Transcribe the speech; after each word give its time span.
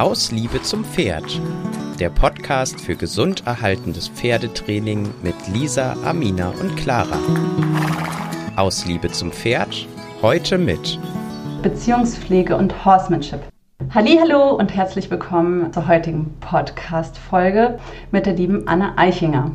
Aus 0.00 0.32
Liebe 0.32 0.62
zum 0.62 0.82
Pferd. 0.82 1.42
Der 1.98 2.08
Podcast 2.08 2.80
für 2.80 2.96
gesund 2.96 3.46
erhaltendes 3.46 4.08
Pferdetraining 4.08 5.10
mit 5.22 5.34
Lisa, 5.52 5.94
Amina 6.06 6.54
und 6.58 6.74
Clara. 6.78 7.18
Aus 8.56 8.86
Liebe 8.86 9.10
zum 9.10 9.30
Pferd. 9.30 9.86
Heute 10.22 10.56
mit 10.56 10.98
Beziehungspflege 11.62 12.56
und 12.56 12.82
Horsemanship. 12.86 13.40
Hallo 13.94 14.56
und 14.56 14.74
herzlich 14.74 15.10
willkommen 15.10 15.70
zur 15.70 15.86
heutigen 15.86 16.34
Podcast-Folge 16.40 17.78
mit 18.10 18.24
der 18.24 18.32
lieben 18.32 18.66
Anna 18.66 18.94
Eichinger. 18.96 19.50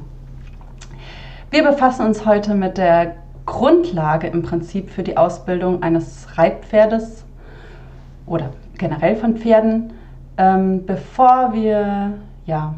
Wir 1.50 1.64
befassen 1.64 2.06
uns 2.06 2.24
heute 2.24 2.54
mit 2.54 2.78
der 2.78 3.16
Grundlage 3.48 4.28
im 4.28 4.44
Prinzip 4.44 4.92
für 4.92 5.02
die 5.02 5.18
Ausbildung 5.18 5.82
eines 5.82 6.38
Reitpferdes 6.38 7.26
oder 8.28 8.52
generell 8.78 9.16
von 9.16 9.38
Pferden, 9.38 9.95
ähm, 10.38 10.86
bevor 10.86 11.54
wir 11.54 12.14
ja, 12.46 12.76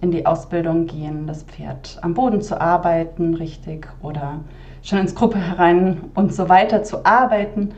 in 0.00 0.10
die 0.10 0.26
Ausbildung 0.26 0.86
gehen, 0.86 1.26
das 1.26 1.42
Pferd 1.42 1.98
am 2.02 2.14
Boden 2.14 2.40
zu 2.40 2.60
arbeiten, 2.60 3.34
richtig, 3.34 3.88
oder 4.02 4.40
schon 4.82 4.98
ins 4.98 5.14
Gruppe 5.14 5.38
herein 5.38 6.02
und 6.14 6.32
so 6.32 6.48
weiter 6.48 6.82
zu 6.82 7.04
arbeiten. 7.04 7.72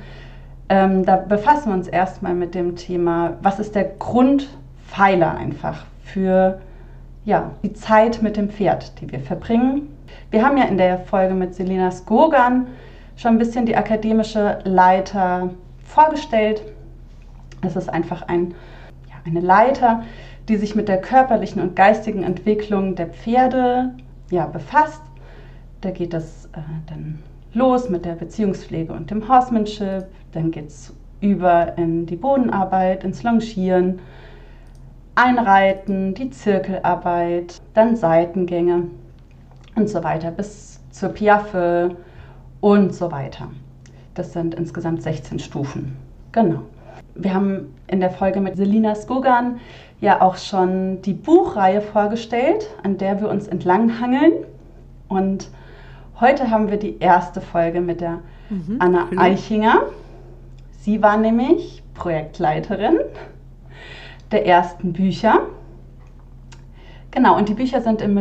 Ähm, 0.68 1.04
da 1.04 1.16
befassen 1.16 1.70
wir 1.70 1.74
uns 1.74 1.88
erstmal 1.88 2.34
mit 2.34 2.54
dem 2.54 2.76
Thema, 2.76 3.34
was 3.42 3.58
ist 3.58 3.74
der 3.74 3.84
Grundpfeiler 3.84 5.36
einfach 5.36 5.84
für 6.04 6.60
ja, 7.24 7.50
die 7.62 7.72
Zeit 7.72 8.22
mit 8.22 8.36
dem 8.36 8.50
Pferd, 8.50 9.00
die 9.00 9.10
wir 9.10 9.20
verbringen. 9.20 9.88
Wir 10.30 10.44
haben 10.44 10.56
ja 10.56 10.64
in 10.64 10.78
der 10.78 10.98
Folge 10.98 11.34
mit 11.34 11.54
Selina 11.54 11.90
Skogan 11.90 12.68
schon 13.16 13.32
ein 13.32 13.38
bisschen 13.38 13.66
die 13.66 13.76
akademische 13.76 14.58
Leiter 14.64 15.50
vorgestellt. 15.84 16.62
Das 17.62 17.76
ist 17.76 17.88
einfach 17.88 18.22
ein, 18.22 18.54
eine 19.24 19.40
Leiter, 19.40 20.02
die 20.48 20.56
sich 20.56 20.74
mit 20.74 20.88
der 20.88 21.00
körperlichen 21.00 21.62
und 21.62 21.76
geistigen 21.76 22.22
Entwicklung 22.22 22.94
der 22.94 23.06
Pferde 23.06 23.94
ja, 24.30 24.46
befasst. 24.46 25.02
Da 25.80 25.90
geht 25.90 26.14
es 26.14 26.46
äh, 26.52 26.60
dann 26.88 27.20
los 27.54 27.88
mit 27.88 28.04
der 28.04 28.14
Beziehungspflege 28.14 28.92
und 28.92 29.10
dem 29.10 29.28
Horsemanship. 29.28 30.06
Dann 30.32 30.50
geht 30.50 30.68
es 30.68 30.94
über 31.20 31.76
in 31.76 32.06
die 32.06 32.16
Bodenarbeit, 32.16 33.04
ins 33.04 33.22
Longieren, 33.22 34.00
Einreiten, 35.14 36.14
die 36.14 36.30
Zirkelarbeit, 36.30 37.60
dann 37.74 37.96
Seitengänge 37.96 38.84
und 39.76 39.88
so 39.88 40.02
weiter 40.02 40.30
bis 40.30 40.80
zur 40.90 41.10
Piaffe 41.10 41.96
und 42.60 42.94
so 42.94 43.10
weiter. 43.12 43.48
Das 44.14 44.32
sind 44.32 44.54
insgesamt 44.54 45.02
16 45.02 45.38
Stufen. 45.38 45.96
Genau. 46.32 46.62
Wir 47.14 47.34
haben 47.34 47.74
in 47.86 48.00
der 48.00 48.10
Folge 48.10 48.40
mit 48.40 48.56
Selina 48.56 48.94
Skogan 48.94 49.60
ja 50.00 50.20
auch 50.22 50.36
schon 50.36 51.02
die 51.02 51.12
Buchreihe 51.12 51.80
vorgestellt, 51.80 52.68
an 52.82 52.98
der 52.98 53.20
wir 53.20 53.28
uns 53.28 53.48
entlanghangeln. 53.48 54.32
Und 55.08 55.48
heute 56.20 56.50
haben 56.50 56.70
wir 56.70 56.78
die 56.78 56.98
erste 56.98 57.40
Folge 57.40 57.80
mit 57.80 58.00
der 58.00 58.20
mhm, 58.48 58.76
Anna 58.78 59.08
cool. 59.10 59.18
Eichinger. 59.18 59.82
Sie 60.78 61.02
war 61.02 61.16
nämlich 61.18 61.82
Projektleiterin 61.94 62.98
der 64.30 64.46
ersten 64.46 64.92
Bücher. 64.92 65.40
Genau, 67.10 67.36
und 67.36 67.48
die 67.48 67.54
Bücher 67.54 67.80
sind 67.80 68.00
im 68.00 68.14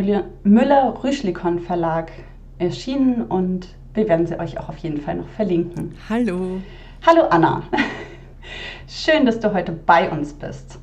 Müller-Rüschlikon 0.43 1.59
Verlag 1.59 2.11
erschienen 2.57 3.23
und 3.23 3.69
wir 3.93 4.09
werden 4.09 4.25
sie 4.25 4.39
euch 4.39 4.59
auch 4.59 4.69
auf 4.69 4.77
jeden 4.77 4.99
Fall 4.99 5.15
noch 5.15 5.27
verlinken. 5.29 5.95
Hallo. 6.09 6.59
Hallo 7.05 7.23
Anna. 7.29 7.63
Schön, 8.91 9.27
dass 9.27 9.39
du 9.39 9.53
heute 9.53 9.71
bei 9.71 10.09
uns 10.09 10.33
bist. 10.33 10.79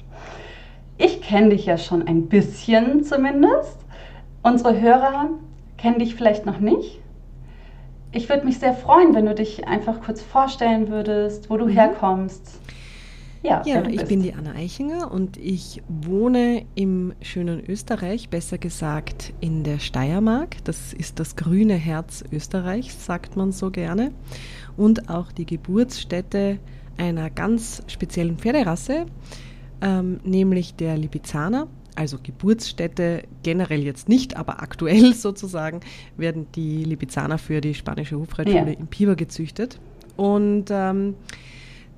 Ich 0.97 1.21
kenne 1.23 1.49
dich 1.49 1.67
ja 1.67 1.77
schon 1.77 2.07
ein 2.07 2.29
bisschen 2.29 3.03
zumindest. 3.03 3.79
Unsere 4.45 4.81
Hörer 4.81 5.31
kennen 5.77 5.99
dich 5.99 6.15
vielleicht 6.15 6.47
noch 6.47 6.61
nicht. 6.61 7.01
Ich 8.13 8.29
würde 8.29 8.47
mich 8.47 8.61
sehr 8.61 8.75
freuen, 8.75 9.13
wenn 9.13 9.27
du 9.27 9.35
dich 9.35 9.67
einfach 9.67 10.01
kurz 10.01 10.23
vorstellen 10.23 10.89
würdest, 10.89 11.51
wo 11.51 11.57
du 11.57 11.67
mhm. 11.67 11.71
herkommst. 11.71 12.61
Ja, 13.43 13.63
ja 13.67 13.85
ich 13.85 14.05
bin 14.05 14.23
die 14.23 14.35
Anna 14.35 14.53
Eichinger 14.53 15.11
und 15.11 15.37
ich 15.37 15.83
wohne 15.89 16.65
im 16.77 17.13
schönen 17.23 17.61
Österreich, 17.69 18.29
besser 18.29 18.57
gesagt 18.57 19.35
in 19.41 19.65
der 19.65 19.81
Steiermark. 19.81 20.63
Das 20.63 20.93
ist 20.93 21.19
das 21.19 21.35
grüne 21.35 21.75
Herz 21.75 22.23
Österreichs, 22.31 23.05
sagt 23.05 23.35
man 23.35 23.51
so 23.51 23.73
gerne. 23.73 24.13
Und 24.77 25.11
auch 25.11 25.33
die 25.33 25.45
Geburtsstätte 25.45 26.61
einer 26.99 27.31
ganz 27.31 27.83
speziellen 27.87 28.39
Pferderasse, 28.39 29.07
ähm, 29.81 30.21
nämlich 30.25 30.75
der 30.75 30.97
Lipizzaner. 30.97 31.69
Also 31.95 32.19
Geburtsstätte 32.23 33.23
generell 33.43 33.83
jetzt 33.83 34.09
nicht, 34.09 34.37
aber 34.37 34.63
aktuell 34.63 35.15
sozusagen 35.15 35.81
werden 36.17 36.47
die 36.55 36.85
Lipizzaner 36.85 37.39
für 37.39 37.61
die 37.61 37.75
spanische 37.75 38.19
Hofreitschule 38.19 38.73
ja. 38.73 38.79
in 38.79 38.87
Piber 38.87 39.17
gezüchtet. 39.17 39.81
Und 40.17 40.67
ähm, 40.71 41.15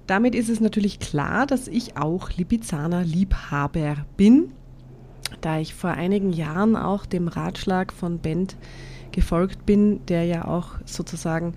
damit 0.07 0.35
ist 0.35 0.49
es 0.49 0.61
natürlich 0.61 1.01
klar, 1.01 1.47
dass 1.47 1.69
ich 1.69 1.97
auch 1.97 2.31
Lipizzaner 2.31 3.05
Liebhaber 3.05 3.97
bin, 4.17 4.53
da 5.41 5.59
ich 5.59 5.75
vor 5.75 5.91
einigen 5.91 6.33
Jahren 6.33 6.77
auch 6.77 7.05
dem 7.05 7.29
Ratschlag 7.29 7.93
von 7.93 8.19
Bent 8.19 8.57
gefolgt 9.13 9.67
bin, 9.67 10.05
der 10.07 10.25
ja 10.25 10.47
auch 10.47 10.71
sozusagen 10.85 11.55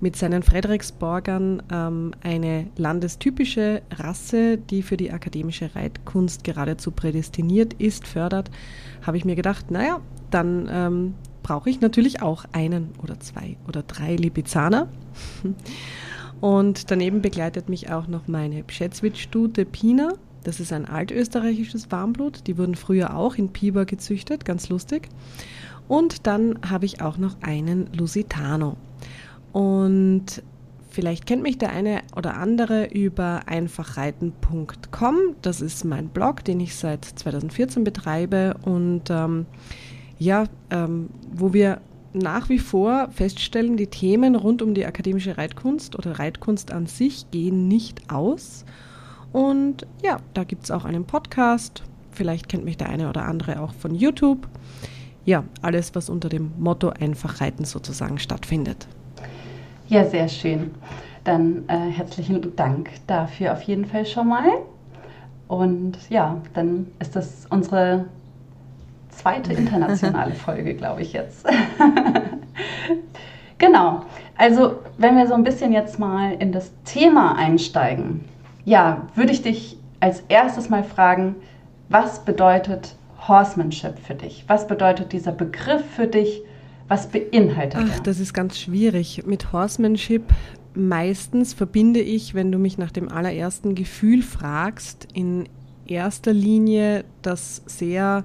mit 0.00 0.16
seinen 0.16 0.42
Frederiksborgern 0.42 1.62
ähm, 1.72 2.12
eine 2.22 2.66
landestypische 2.76 3.82
Rasse, 3.90 4.58
die 4.58 4.82
für 4.82 4.96
die 4.96 5.12
akademische 5.12 5.74
Reitkunst 5.74 6.44
geradezu 6.44 6.90
prädestiniert 6.90 7.74
ist, 7.74 8.06
fördert, 8.06 8.50
habe 9.02 9.16
ich 9.16 9.24
mir 9.24 9.36
gedacht, 9.36 9.70
naja, 9.70 10.00
dann 10.30 10.68
ähm, 10.70 11.14
brauche 11.42 11.70
ich 11.70 11.80
natürlich 11.80 12.22
auch 12.22 12.44
einen 12.52 12.90
oder 13.02 13.18
zwei 13.20 13.56
oder 13.68 13.82
drei 13.82 14.16
Lipizzaner. 14.16 14.88
Und 16.40 16.90
daneben 16.90 17.20
begleitet 17.20 17.68
mich 17.68 17.90
auch 17.92 18.06
noch 18.06 18.26
meine 18.26 18.62
Pschätzwitz-Stute 18.62 19.66
Pina. 19.66 20.14
Das 20.42 20.58
ist 20.58 20.72
ein 20.72 20.86
altösterreichisches 20.86 21.90
Warmblut. 21.90 22.46
Die 22.46 22.56
wurden 22.56 22.76
früher 22.76 23.14
auch 23.14 23.34
in 23.34 23.50
Piber 23.50 23.84
gezüchtet, 23.84 24.46
ganz 24.46 24.70
lustig. 24.70 25.08
Und 25.86 26.26
dann 26.26 26.58
habe 26.68 26.86
ich 26.86 27.02
auch 27.02 27.18
noch 27.18 27.36
einen 27.42 27.92
Lusitano. 27.92 28.76
Und 29.52 30.42
vielleicht 30.90 31.26
kennt 31.26 31.42
mich 31.42 31.58
der 31.58 31.70
eine 31.70 32.02
oder 32.16 32.36
andere 32.36 32.86
über 32.86 33.42
einfachreiten.com. 33.46 35.16
Das 35.42 35.60
ist 35.60 35.84
mein 35.84 36.08
Blog, 36.08 36.44
den 36.44 36.60
ich 36.60 36.74
seit 36.76 37.04
2014 37.04 37.84
betreibe 37.84 38.56
und 38.62 39.10
ähm, 39.10 39.46
ja, 40.18 40.44
ähm, 40.70 41.08
wo 41.32 41.52
wir 41.52 41.80
nach 42.12 42.48
wie 42.48 42.58
vor 42.58 43.08
feststellen, 43.10 43.76
die 43.76 43.86
Themen 43.86 44.34
rund 44.34 44.62
um 44.62 44.74
die 44.74 44.84
akademische 44.84 45.38
Reitkunst 45.38 45.96
oder 45.96 46.18
Reitkunst 46.18 46.72
an 46.72 46.86
sich 46.86 47.30
gehen 47.30 47.68
nicht 47.68 48.10
aus. 48.10 48.64
Und 49.32 49.86
ja, 50.04 50.18
da 50.34 50.44
gibt 50.44 50.64
es 50.64 50.70
auch 50.70 50.84
einen 50.84 51.04
Podcast. 51.04 51.84
Vielleicht 52.10 52.48
kennt 52.48 52.64
mich 52.64 52.76
der 52.76 52.88
eine 52.88 53.08
oder 53.08 53.26
andere 53.26 53.60
auch 53.60 53.72
von 53.72 53.94
YouTube. 53.94 54.48
Ja, 55.24 55.44
alles, 55.62 55.94
was 55.94 56.10
unter 56.10 56.28
dem 56.28 56.50
Motto 56.58 56.88
einfach 56.88 57.40
reiten 57.40 57.64
sozusagen 57.64 58.18
stattfindet. 58.18 58.88
Ja, 59.90 60.04
sehr 60.04 60.28
schön. 60.28 60.70
Dann 61.24 61.64
äh, 61.66 61.90
herzlichen 61.90 62.54
Dank 62.54 62.90
dafür 63.08 63.52
auf 63.52 63.62
jeden 63.62 63.84
Fall 63.84 64.06
schon 64.06 64.28
mal. 64.28 64.48
Und 65.48 65.98
ja, 66.08 66.40
dann 66.54 66.86
ist 67.00 67.16
das 67.16 67.44
unsere 67.50 68.04
zweite 69.08 69.52
internationale 69.52 70.34
Folge, 70.46 70.74
glaube 70.74 71.02
ich 71.02 71.12
jetzt. 71.12 71.44
genau. 73.58 74.04
Also, 74.38 74.76
wenn 74.96 75.16
wir 75.16 75.26
so 75.26 75.34
ein 75.34 75.42
bisschen 75.42 75.72
jetzt 75.72 75.98
mal 75.98 76.34
in 76.34 76.52
das 76.52 76.70
Thema 76.84 77.34
einsteigen, 77.34 78.24
ja, 78.64 79.08
würde 79.16 79.32
ich 79.32 79.42
dich 79.42 79.76
als 79.98 80.22
erstes 80.28 80.70
mal 80.70 80.84
fragen, 80.84 81.34
was 81.88 82.24
bedeutet 82.24 82.94
Horsemanship 83.26 83.98
für 83.98 84.14
dich? 84.14 84.44
Was 84.46 84.68
bedeutet 84.68 85.12
dieser 85.12 85.32
Begriff 85.32 85.84
für 85.84 86.06
dich? 86.06 86.44
Was 86.90 87.06
beinhaltet 87.06 87.80
Ach, 87.80 87.98
er? 87.98 88.02
Das 88.02 88.18
ist 88.18 88.34
ganz 88.34 88.58
schwierig. 88.58 89.22
Mit 89.24 89.52
Horsemanship 89.52 90.24
meistens 90.74 91.54
verbinde 91.54 92.00
ich, 92.00 92.34
wenn 92.34 92.50
du 92.50 92.58
mich 92.58 92.78
nach 92.78 92.90
dem 92.90 93.08
allerersten 93.08 93.76
Gefühl 93.76 94.22
fragst, 94.22 95.06
in 95.14 95.48
erster 95.86 96.32
Linie 96.32 97.04
das 97.22 97.62
sehr 97.66 98.24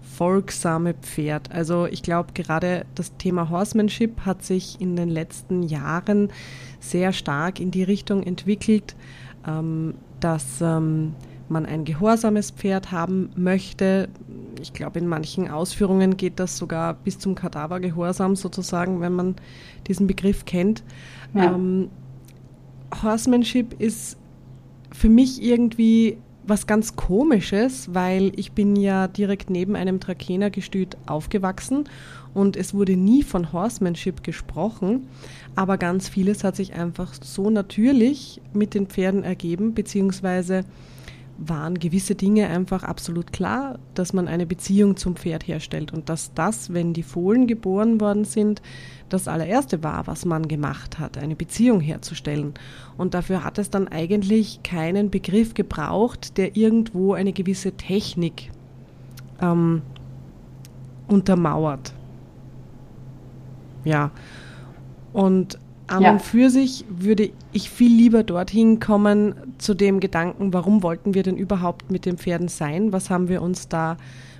folgsame 0.00 0.94
Pferd. 0.94 1.52
Also 1.52 1.84
ich 1.84 2.02
glaube, 2.02 2.32
gerade 2.32 2.86
das 2.94 3.14
Thema 3.18 3.50
Horsemanship 3.50 4.22
hat 4.24 4.42
sich 4.42 4.80
in 4.80 4.96
den 4.96 5.10
letzten 5.10 5.62
Jahren 5.62 6.30
sehr 6.80 7.12
stark 7.12 7.60
in 7.60 7.70
die 7.70 7.82
Richtung 7.82 8.22
entwickelt, 8.22 8.96
ähm, 9.46 9.96
dass 10.20 10.62
ähm, 10.62 11.14
man 11.50 11.66
ein 11.66 11.84
gehorsames 11.84 12.52
Pferd 12.52 12.90
haben 12.90 13.28
möchte. 13.36 14.08
Ich 14.60 14.72
glaube, 14.72 14.98
in 14.98 15.06
manchen 15.06 15.48
Ausführungen 15.48 16.16
geht 16.16 16.38
das 16.40 16.56
sogar 16.56 16.94
bis 16.94 17.18
zum 17.18 17.34
Kadavergehorsam 17.34 18.36
sozusagen, 18.36 19.00
wenn 19.00 19.12
man 19.12 19.36
diesen 19.86 20.06
Begriff 20.06 20.44
kennt. 20.44 20.82
Ja. 21.34 21.54
Ähm, 21.54 21.88
Horsemanship 23.02 23.80
ist 23.80 24.16
für 24.92 25.08
mich 25.08 25.42
irgendwie 25.42 26.18
was 26.48 26.66
ganz 26.66 26.96
Komisches, 26.96 27.92
weil 27.92 28.32
ich 28.36 28.52
bin 28.52 28.74
ja 28.74 29.06
direkt 29.06 29.50
neben 29.50 29.76
einem 29.76 30.00
Trakehnergestüt 30.00 30.96
aufgewachsen 31.06 31.84
und 32.32 32.56
es 32.56 32.72
wurde 32.72 32.96
nie 32.96 33.22
von 33.22 33.52
Horsemanship 33.52 34.24
gesprochen, 34.24 35.08
aber 35.56 35.76
ganz 35.76 36.08
vieles 36.08 36.44
hat 36.44 36.56
sich 36.56 36.72
einfach 36.72 37.12
so 37.20 37.50
natürlich 37.50 38.40
mit 38.54 38.72
den 38.72 38.86
Pferden 38.86 39.24
ergeben, 39.24 39.74
beziehungsweise 39.74 40.64
waren 41.38 41.78
gewisse 41.78 42.16
Dinge 42.16 42.48
einfach 42.48 42.82
absolut 42.82 43.32
klar, 43.32 43.78
dass 43.94 44.12
man 44.12 44.26
eine 44.26 44.44
Beziehung 44.44 44.96
zum 44.96 45.14
Pferd 45.14 45.46
herstellt 45.46 45.92
und 45.92 46.08
dass 46.08 46.34
das, 46.34 46.74
wenn 46.74 46.92
die 46.92 47.04
Fohlen 47.04 47.46
geboren 47.46 48.00
worden 48.00 48.24
sind, 48.24 48.60
das 49.08 49.28
allererste 49.28 49.82
war, 49.84 50.06
was 50.08 50.24
man 50.24 50.48
gemacht 50.48 50.98
hat, 50.98 51.16
eine 51.16 51.36
Beziehung 51.36 51.80
herzustellen. 51.80 52.54
Und 52.96 53.14
dafür 53.14 53.44
hat 53.44 53.58
es 53.58 53.70
dann 53.70 53.86
eigentlich 53.88 54.62
keinen 54.64 55.10
Begriff 55.10 55.54
gebraucht, 55.54 56.36
der 56.36 56.56
irgendwo 56.56 57.14
eine 57.14 57.32
gewisse 57.32 57.72
Technik 57.72 58.50
ähm, 59.40 59.82
untermauert. 61.06 61.94
Ja. 63.84 64.10
Und 65.12 65.58
an 65.88 66.02
ja. 66.02 66.12
und 66.12 66.22
für 66.22 66.50
sich 66.50 66.84
würde 66.88 67.30
ich 67.52 67.70
viel 67.70 67.94
lieber 67.94 68.22
dorthin 68.22 68.80
kommen 68.80 69.34
zu 69.58 69.74
dem 69.74 70.00
Gedanken, 70.00 70.52
warum 70.52 70.82
wollten 70.82 71.14
wir 71.14 71.22
denn 71.22 71.36
überhaupt 71.36 71.90
mit 71.90 72.06
den 72.06 72.18
Pferden 72.18 72.48
sein? 72.48 72.92
Was 72.92 73.10
haben 73.10 73.28
wir 73.28 73.42
uns 73.42 73.68
da 73.68 73.96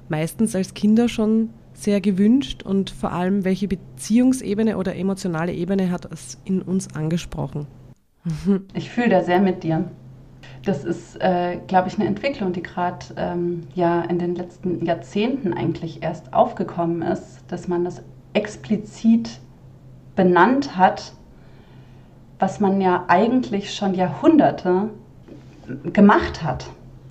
meistens 0.09 0.55
als 0.55 0.75
Kinder 0.75 1.09
schon 1.09 1.51
sehr 1.75 2.01
gewünscht 2.01 2.63
und 2.65 2.91
vor 2.91 3.13
allem, 3.13 3.45
welche 3.45 3.69
Beziehungsebene 3.69 4.77
oder 4.79 4.97
emotionale 4.97 5.53
Ebene 5.53 5.91
hat 5.91 6.11
es 6.11 6.39
in 6.45 6.61
uns 6.61 6.95
angesprochen? 6.95 7.67
Ich 8.75 8.91
fühle 8.91 9.09
da 9.09 9.23
sehr 9.23 9.41
mit 9.41 9.63
dir. 9.63 9.85
Das 10.65 10.85
ist, 10.85 11.17
äh, 11.21 11.59
glaube 11.67 11.89
ich, 11.89 11.99
eine 11.99 12.09
Entwicklung, 12.09 12.53
die 12.53 12.63
gerade 12.63 13.07
ähm, 13.17 13.63
ja 13.75 14.03
in 14.03 14.19
den 14.19 14.35
letzten 14.35 14.85
Jahrzehnten 14.85 15.55
eigentlich 15.55 16.03
erst 16.03 16.35
aufgekommen 16.35 17.03
ist, 17.03 17.45
dass 17.49 17.69
man 17.69 17.85
das 17.85 18.03
explizit 18.33 19.41
benannt 20.17 20.77
hat, 20.77 21.13
was 22.39 22.61
man 22.61 22.81
ja 22.81 23.05
eigentlich 23.09 23.75
schon 23.75 23.95
Jahrhunderte 23.95 24.91
gemacht 25.93 26.43
hat. 26.43 26.67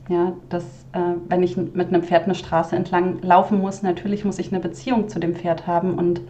Ja, 0.09 0.31
dass, 0.49 0.63
äh, 0.93 0.99
wenn 1.27 1.43
ich 1.43 1.57
mit 1.57 1.89
einem 1.89 2.01
Pferd 2.01 2.23
eine 2.25 2.35
Straße 2.35 2.75
entlang 2.75 3.21
laufen 3.21 3.59
muss, 3.59 3.83
natürlich 3.83 4.23
muss 4.23 4.39
ich 4.39 4.53
eine 4.53 4.61
Beziehung 4.61 5.09
zu 5.09 5.19
dem 5.19 5.35
Pferd 5.35 5.67
haben 5.67 5.95
und 5.95 6.21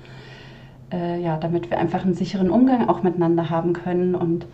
äh, 0.92 1.22
ja, 1.22 1.38
damit 1.38 1.70
wir 1.70 1.78
einfach 1.78 2.04
einen 2.04 2.16
sicheren 2.16 2.50
Umgang 2.50 2.90
auch 2.90 3.04
miteinander 3.04 3.52
haben 3.52 3.74
können. 3.74 4.16
Und 4.16 4.48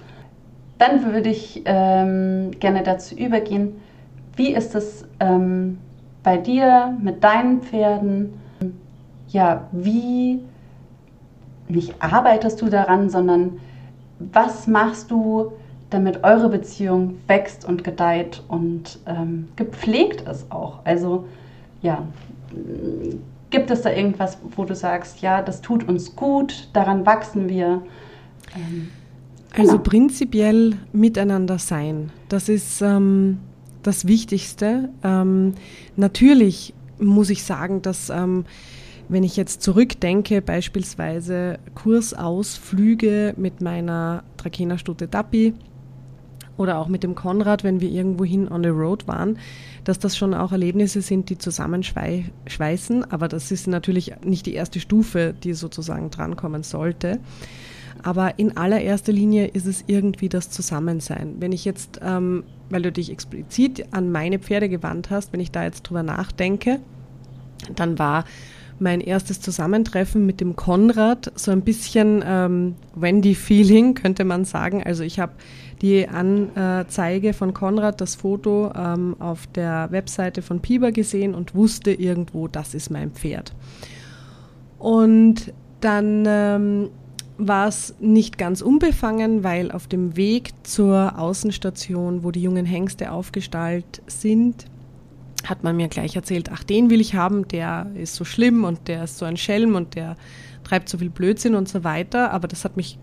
dann 0.78 1.06
würde 1.06 1.30
ich 1.30 1.62
ähm, 1.66 2.52
gerne 2.60 2.84
dazu 2.84 3.16
übergehen, 3.16 3.76
wie 4.36 4.54
ist 4.54 4.76
es 4.76 5.06
ähm, 5.22 5.78
bei 6.22 6.38
dir 6.38 6.98
mit 7.00 7.24
deinen 7.24 7.62
Pferden? 7.62 8.34
Ja, 9.30 9.68
wie 9.72 10.40
nicht 11.70 11.96
arbeitest 12.00 12.62
du 12.62 12.68
daran, 12.68 13.10
sondern 13.10 13.60
was 14.32 14.68
machst 14.68 15.12
du, 15.12 15.54
damit 15.90 16.24
eure 16.24 16.50
Beziehung 16.50 17.18
wächst 17.28 17.66
und 17.66 17.84
gedeiht 17.84 18.42
und 18.48 19.00
ähm, 19.06 19.50
gepflegt 19.56 20.28
ist 20.28 20.52
auch? 20.52 20.80
Also 20.86 21.26
ja, 21.82 22.08
gibt 23.50 23.70
es 23.70 23.82
da 23.82 23.92
irgendwas, 23.92 24.38
wo 24.56 24.66
du 24.66 24.76
sagst, 24.76 25.22
ja, 25.22 25.42
das 25.42 25.62
tut 25.62 25.88
uns 25.88 26.16
gut, 26.16 26.70
daran 26.74 27.06
wachsen 27.06 27.48
wir? 27.50 27.84
Ähm, 28.56 28.90
genau. 29.54 29.62
Also 29.62 29.80
prinzipiell 29.80 30.78
miteinander 30.92 31.60
sein, 31.60 32.12
das 32.30 32.50
ist 32.50 32.82
ähm, 32.82 33.38
das 33.84 34.08
Wichtigste. 34.08 34.90
Ähm, 35.04 35.54
natürlich 35.96 36.74
muss 37.00 37.30
ich 37.30 37.44
sagen, 37.44 37.82
dass 37.82 38.10
ähm, 38.10 38.46
wenn 39.14 39.24
ich 39.24 39.38
jetzt 39.38 39.62
zurückdenke, 39.62 40.42
beispielsweise 40.42 41.60
Kursausflüge 41.76 43.34
mit 43.38 43.62
meiner 43.62 44.24
Trakehnerstute 44.38 45.08
Dappi 45.08 45.54
oder 46.58 46.78
auch 46.78 46.88
mit 46.88 47.04
dem 47.04 47.16
Konrad, 47.16 47.64
wenn 47.64 47.82
wir 47.82 47.90
irgendwohin 47.90 48.52
on 48.52 48.64
the 48.64 48.70
road 48.70 49.08
waren, 49.08 49.38
dass 49.84 50.00
das 50.00 50.18
schon 50.18 50.34
auch 50.34 50.52
Erlebnisse 50.52 51.02
sind, 51.02 51.30
die 51.30 51.38
zusammenschweißen. 51.38 53.12
Aber 53.12 53.28
das 53.28 53.52
ist 53.52 53.68
natürlich 53.68 54.14
nicht 54.24 54.46
die 54.46 54.54
erste 54.54 54.80
Stufe, 54.80 55.34
die 55.44 55.54
sozusagen 55.54 56.10
drankommen 56.10 56.64
sollte. 56.64 57.20
Aber 58.04 58.38
in 58.38 58.58
allererster 58.58 59.14
Linie 59.14 59.48
ist 59.48 59.66
es 59.66 59.84
irgendwie 59.88 60.30
das 60.30 60.50
Zusammensein. 60.50 61.36
Wenn 61.40 61.52
ich 61.52 61.64
jetzt, 61.66 62.00
ähm, 62.04 62.44
weil 62.70 62.82
du 62.82 62.92
dich 62.92 63.12
explizit 63.12 63.86
an 63.92 64.12
meine 64.12 64.40
Pferde 64.40 64.70
gewandt 64.70 65.10
hast, 65.10 65.32
wenn 65.34 65.40
ich 65.40 65.52
da 65.52 65.64
jetzt 65.64 65.84
drüber 65.84 66.04
nachdenke, 66.04 66.80
dann 67.76 67.98
war 67.98 68.26
mein 68.84 69.02
erstes 69.02 69.42
Zusammentreffen 69.42 70.26
mit 70.26 70.42
dem 70.42 70.56
Konrad, 70.56 71.32
so 71.36 71.52
ein 71.52 71.62
bisschen 71.62 72.24
ähm, 72.26 72.76
Wendy-Feeling, 72.96 73.94
könnte 73.96 74.26
man 74.26 74.46
sagen. 74.46 74.84
Also 74.84 75.04
ich 75.04 75.20
habe 75.20 75.34
die 75.82 76.08
Anzeige 76.08 77.34
von 77.34 77.54
Konrad, 77.54 78.00
das 78.00 78.16
Foto 78.16 78.72
ähm, 78.76 79.16
auf 79.20 79.48
der 79.48 79.88
Webseite 79.92 80.42
von 80.42 80.60
Piber 80.60 80.92
gesehen 80.92 81.34
und 81.34 81.56
wusste 81.56 81.92
irgendwo, 81.92 82.48
das 82.48 82.74
ist 82.74 82.90
mein 82.90 83.12
Pferd. 83.12 83.54
Und 84.78 85.54
dann 85.82 86.26
ähm, 86.28 86.90
war 87.38 87.68
es 87.68 87.96
nicht 88.00 88.38
ganz 88.38 88.62
unbefangen, 88.62 89.44
weil 89.44 89.72
auf 89.72 89.88
dem 89.88 90.16
Weg 90.16 90.52
zur 90.64 91.18
Außenstation, 91.18 92.24
wo 92.24 92.32
die 92.32 92.42
jungen 92.42 92.66
Hengste 92.66 93.12
aufgestallt 93.12 94.02
sind, 94.08 94.66
hat 95.44 95.64
man 95.64 95.76
mir 95.76 95.88
gleich 95.88 96.16
erzählt, 96.16 96.50
ach, 96.52 96.64
den 96.64 96.90
will 96.90 97.02
ich 97.02 97.16
haben, 97.16 97.48
der 97.48 97.88
ist 97.96 98.16
so 98.16 98.26
schlimm 98.26 98.64
und 98.64 98.88
der 98.88 99.06
ist 99.06 99.18
so 99.18 99.26
ein 99.26 99.38
Schelm 99.38 99.76
und 99.76 99.96
der 99.96 100.16
treibt 100.64 100.90
so 100.90 100.98
viel 100.98 101.10
Blödsinn 101.10 101.56
und 101.56 101.68
so 101.68 101.84
weiter. 101.84 102.32
Aber 102.32 102.48
das 102.48 102.64
hat 102.64 102.78
mich 102.78 102.98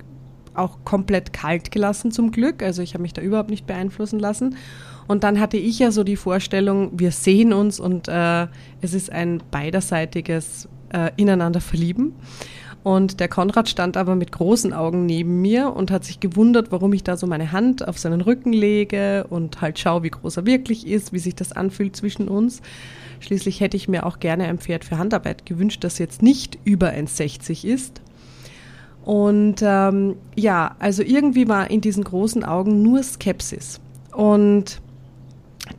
auch 0.55 0.79
komplett 0.85 1.33
kalt 1.33 1.71
gelassen 1.71 2.11
zum 2.11 2.33
Glück. 2.33 2.63
Also 2.63 2.83
ich 2.83 2.95
habe 2.95 3.03
mich 3.03 3.13
da 3.13 3.23
überhaupt 3.23 3.51
nicht 3.51 3.67
beeinflussen 3.67 4.19
lassen. 4.19 4.57
Und 5.07 5.25
dann 5.25 5.41
hatte 5.41 5.57
ich 5.57 5.79
ja 5.79 5.91
so 5.91 6.05
die 6.05 6.17
Vorstellung, 6.17 6.99
wir 6.99 7.11
sehen 7.11 7.53
uns 7.53 7.81
und 7.81 8.09
äh, 8.09 8.47
es 8.81 8.95
ist 8.95 9.11
ein 9.11 9.43
beiderseitiges 9.51 10.69
äh, 10.93 11.11
Ineinander 11.17 11.61
verlieben. 11.61 12.15
Und 12.82 13.21
der 13.21 13.29
Konrad 13.29 13.69
stand 13.69 13.97
aber 13.99 14.15
mit 14.17 14.32
großen 14.32 14.73
Augen 14.73 15.05
neben 15.05 15.43
mir 15.43 15.75
und 15.75 15.91
hat 15.91 16.05
sich 16.05 16.19
gewundert, 16.19 16.73
warum 16.73 16.94
ich 16.94 17.05
da 17.05 17.17
so 17.17 17.27
meine 17.27 17.53
Hand 17.53 17.87
auf 17.87 17.99
seinen 17.99 18.23
Rücken 18.23 18.55
lege 18.55 19.27
und 19.29 19.61
halt 19.61 19.79
schaue, 19.79 20.03
wie 20.03 20.11
groß 20.11 20.38
er 20.38 20.47
wirklich 20.47 20.87
ist, 20.87 21.12
wie 21.12 21.19
sich 21.19 21.35
das 21.35 21.53
anfühlt 21.53 21.94
zwischen 21.94 22.29
uns. 22.29 22.63
Schließlich 23.20 23.60
hätte 23.60 23.77
ich 23.77 23.89
mir 23.89 24.06
auch 24.06 24.19
gerne 24.19 24.44
ein 24.44 24.58
Pferd 24.58 24.84
für 24.84 24.96
Handarbeit 24.96 25.44
gewünscht, 25.44 25.84
das 25.84 25.99
jetzt 25.99 26.22
nicht 26.22 26.58
über 26.65 26.89
1,60 26.89 27.67
ist. 27.67 28.01
Und 29.05 29.56
ähm, 29.63 30.17
ja, 30.34 30.77
also 30.79 31.03
irgendwie 31.03 31.49
war 31.49 31.70
in 31.70 31.82
diesen 31.82 32.05
großen 32.05 32.44
Augen 32.44 32.82
nur 32.82 33.03
Skepsis. 33.03 33.81
Und 34.13 34.81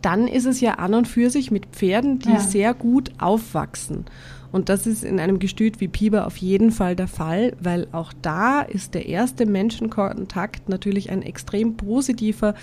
dann 0.02 0.28
ist 0.28 0.46
es 0.46 0.62
ja 0.62 0.76
an 0.76 0.94
und 0.94 1.08
für 1.08 1.30
sich 1.30 1.52
mit 1.52 1.68
Pferden, 1.68 2.20
die 2.20 2.30
ja. 2.30 2.40
sehr 2.40 2.74
gut 2.74 3.12
aufwachsen. 3.20 4.06
Und 4.52 4.70
das 4.70 4.86
ist 4.86 5.04
in 5.04 5.20
einem 5.20 5.40
Gestüt 5.40 5.80
wie 5.80 5.88
Piber 5.88 6.28
auf 6.28 6.38
jeden 6.38 6.72
Fall 6.72 6.96
der 6.96 7.08
Fall, 7.08 7.54
weil 7.60 7.88
auch 7.92 8.14
da 8.22 8.62
ist 8.62 8.94
der 8.94 9.08
erste 9.08 9.46
Menschenkontakt 9.46 10.68
natürlich 10.68 11.10
ein 11.10 11.22
extrem 11.22 11.78
positiver 11.78 12.54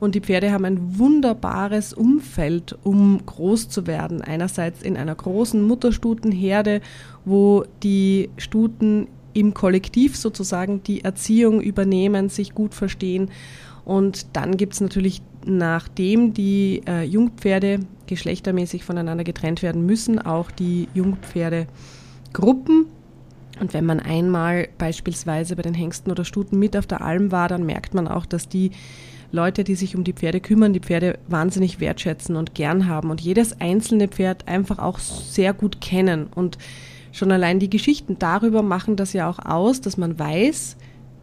und 0.00 0.14
die 0.14 0.20
Pferde 0.20 0.50
haben 0.50 0.64
ein 0.64 0.98
wunderbares 0.98 1.92
Umfeld, 1.92 2.76
um 2.82 3.24
groß 3.24 3.68
zu 3.68 3.86
werden. 3.86 4.22
Einerseits 4.22 4.82
in 4.82 4.96
einer 4.96 5.14
großen 5.14 5.62
Mutterstutenherde, 5.62 6.80
wo 7.26 7.64
die 7.82 8.30
Stuten 8.38 9.08
im 9.34 9.54
Kollektiv 9.54 10.16
sozusagen 10.16 10.82
die 10.82 11.04
Erziehung 11.04 11.60
übernehmen, 11.60 12.30
sich 12.30 12.54
gut 12.54 12.74
verstehen. 12.74 13.30
Und 13.90 14.36
dann 14.36 14.56
gibt 14.56 14.74
es 14.74 14.80
natürlich, 14.80 15.20
nachdem 15.44 16.32
die 16.32 16.80
äh, 16.86 17.02
Jungpferde 17.02 17.80
geschlechtermäßig 18.06 18.84
voneinander 18.84 19.24
getrennt 19.24 19.62
werden 19.62 19.84
müssen, 19.84 20.20
auch 20.20 20.52
die 20.52 20.86
Jungpferdegruppen. 20.94 22.86
Und 23.58 23.74
wenn 23.74 23.84
man 23.84 23.98
einmal 23.98 24.68
beispielsweise 24.78 25.56
bei 25.56 25.62
den 25.62 25.74
Hengsten 25.74 26.12
oder 26.12 26.24
Stuten 26.24 26.56
mit 26.56 26.76
auf 26.76 26.86
der 26.86 27.00
Alm 27.00 27.32
war, 27.32 27.48
dann 27.48 27.66
merkt 27.66 27.92
man 27.92 28.06
auch, 28.06 28.26
dass 28.26 28.48
die 28.48 28.70
Leute, 29.32 29.64
die 29.64 29.74
sich 29.74 29.96
um 29.96 30.04
die 30.04 30.12
Pferde 30.12 30.38
kümmern, 30.38 30.72
die 30.72 30.78
Pferde 30.78 31.18
wahnsinnig 31.26 31.80
wertschätzen 31.80 32.36
und 32.36 32.54
gern 32.54 32.86
haben 32.86 33.10
und 33.10 33.20
jedes 33.20 33.60
einzelne 33.60 34.06
Pferd 34.06 34.46
einfach 34.46 34.78
auch 34.78 35.00
sehr 35.00 35.52
gut 35.52 35.80
kennen. 35.80 36.28
Und 36.32 36.58
schon 37.10 37.32
allein 37.32 37.58
die 37.58 37.70
Geschichten 37.70 38.20
darüber 38.20 38.62
machen 38.62 38.94
das 38.94 39.14
ja 39.14 39.28
auch 39.28 39.40
aus, 39.40 39.80
dass 39.80 39.96
man 39.96 40.16
weiß, 40.16 40.76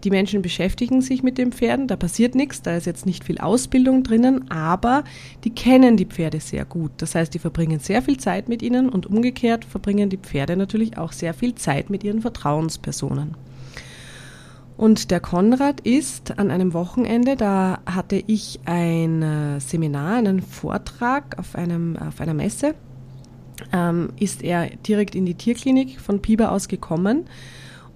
die 0.04 0.10
Menschen 0.12 0.42
beschäftigen 0.42 1.02
sich 1.02 1.24
mit 1.24 1.38
den 1.38 1.52
Pferden, 1.52 1.88
da 1.88 1.96
passiert 1.96 2.36
nichts, 2.36 2.62
da 2.62 2.76
ist 2.76 2.86
jetzt 2.86 3.06
nicht 3.06 3.24
viel 3.24 3.40
Ausbildung 3.40 4.04
drinnen, 4.04 4.50
aber 4.52 5.04
die 5.44 5.50
kennen 5.50 5.98
die 5.98 6.06
Pferde 6.06 6.40
sehr 6.40 6.66
gut. 6.66 6.92
Das 6.98 7.16
heißt, 7.16 7.34
die 7.34 7.40
verbringen 7.40 7.80
sehr 7.80 8.02
viel 8.02 8.18
Zeit 8.18 8.48
mit 8.48 8.62
ihnen 8.62 8.90
und 8.90 9.08
umgekehrt 9.08 9.66
verbringen 9.66 10.10
die 10.10 10.18
Pferde 10.18 10.56
natürlich 10.56 10.98
auch 10.98 11.12
sehr 11.12 11.34
viel 11.34 11.56
Zeit 11.56 11.90
mit 11.90 12.04
ihren 12.04 12.22
Vertrauenspersonen. 12.22 13.36
Und 14.78 15.10
der 15.10 15.20
Konrad 15.20 15.82
ist 15.82 16.38
an 16.38 16.52
einem 16.52 16.74
Wochenende, 16.74 17.36
da 17.36 17.80
hatte 17.88 18.24
ich 18.28 18.60
ein 18.66 19.24
äh, 19.24 19.60
Seminar, 19.60 20.18
einen 20.18 20.44
Vortrag 20.44 21.40
auf, 21.40 21.56
einem, 21.56 21.98
auf 21.98 22.22
einer 22.22 22.36
Messe, 22.36 22.76
ähm, 23.74 24.10
ist 24.20 24.44
er 24.44 24.70
direkt 24.88 25.16
in 25.16 25.26
die 25.26 25.34
Tierklinik 25.34 26.00
von 26.00 26.22
Piber 26.22 26.52
aus 26.52 26.68
gekommen 26.68 27.26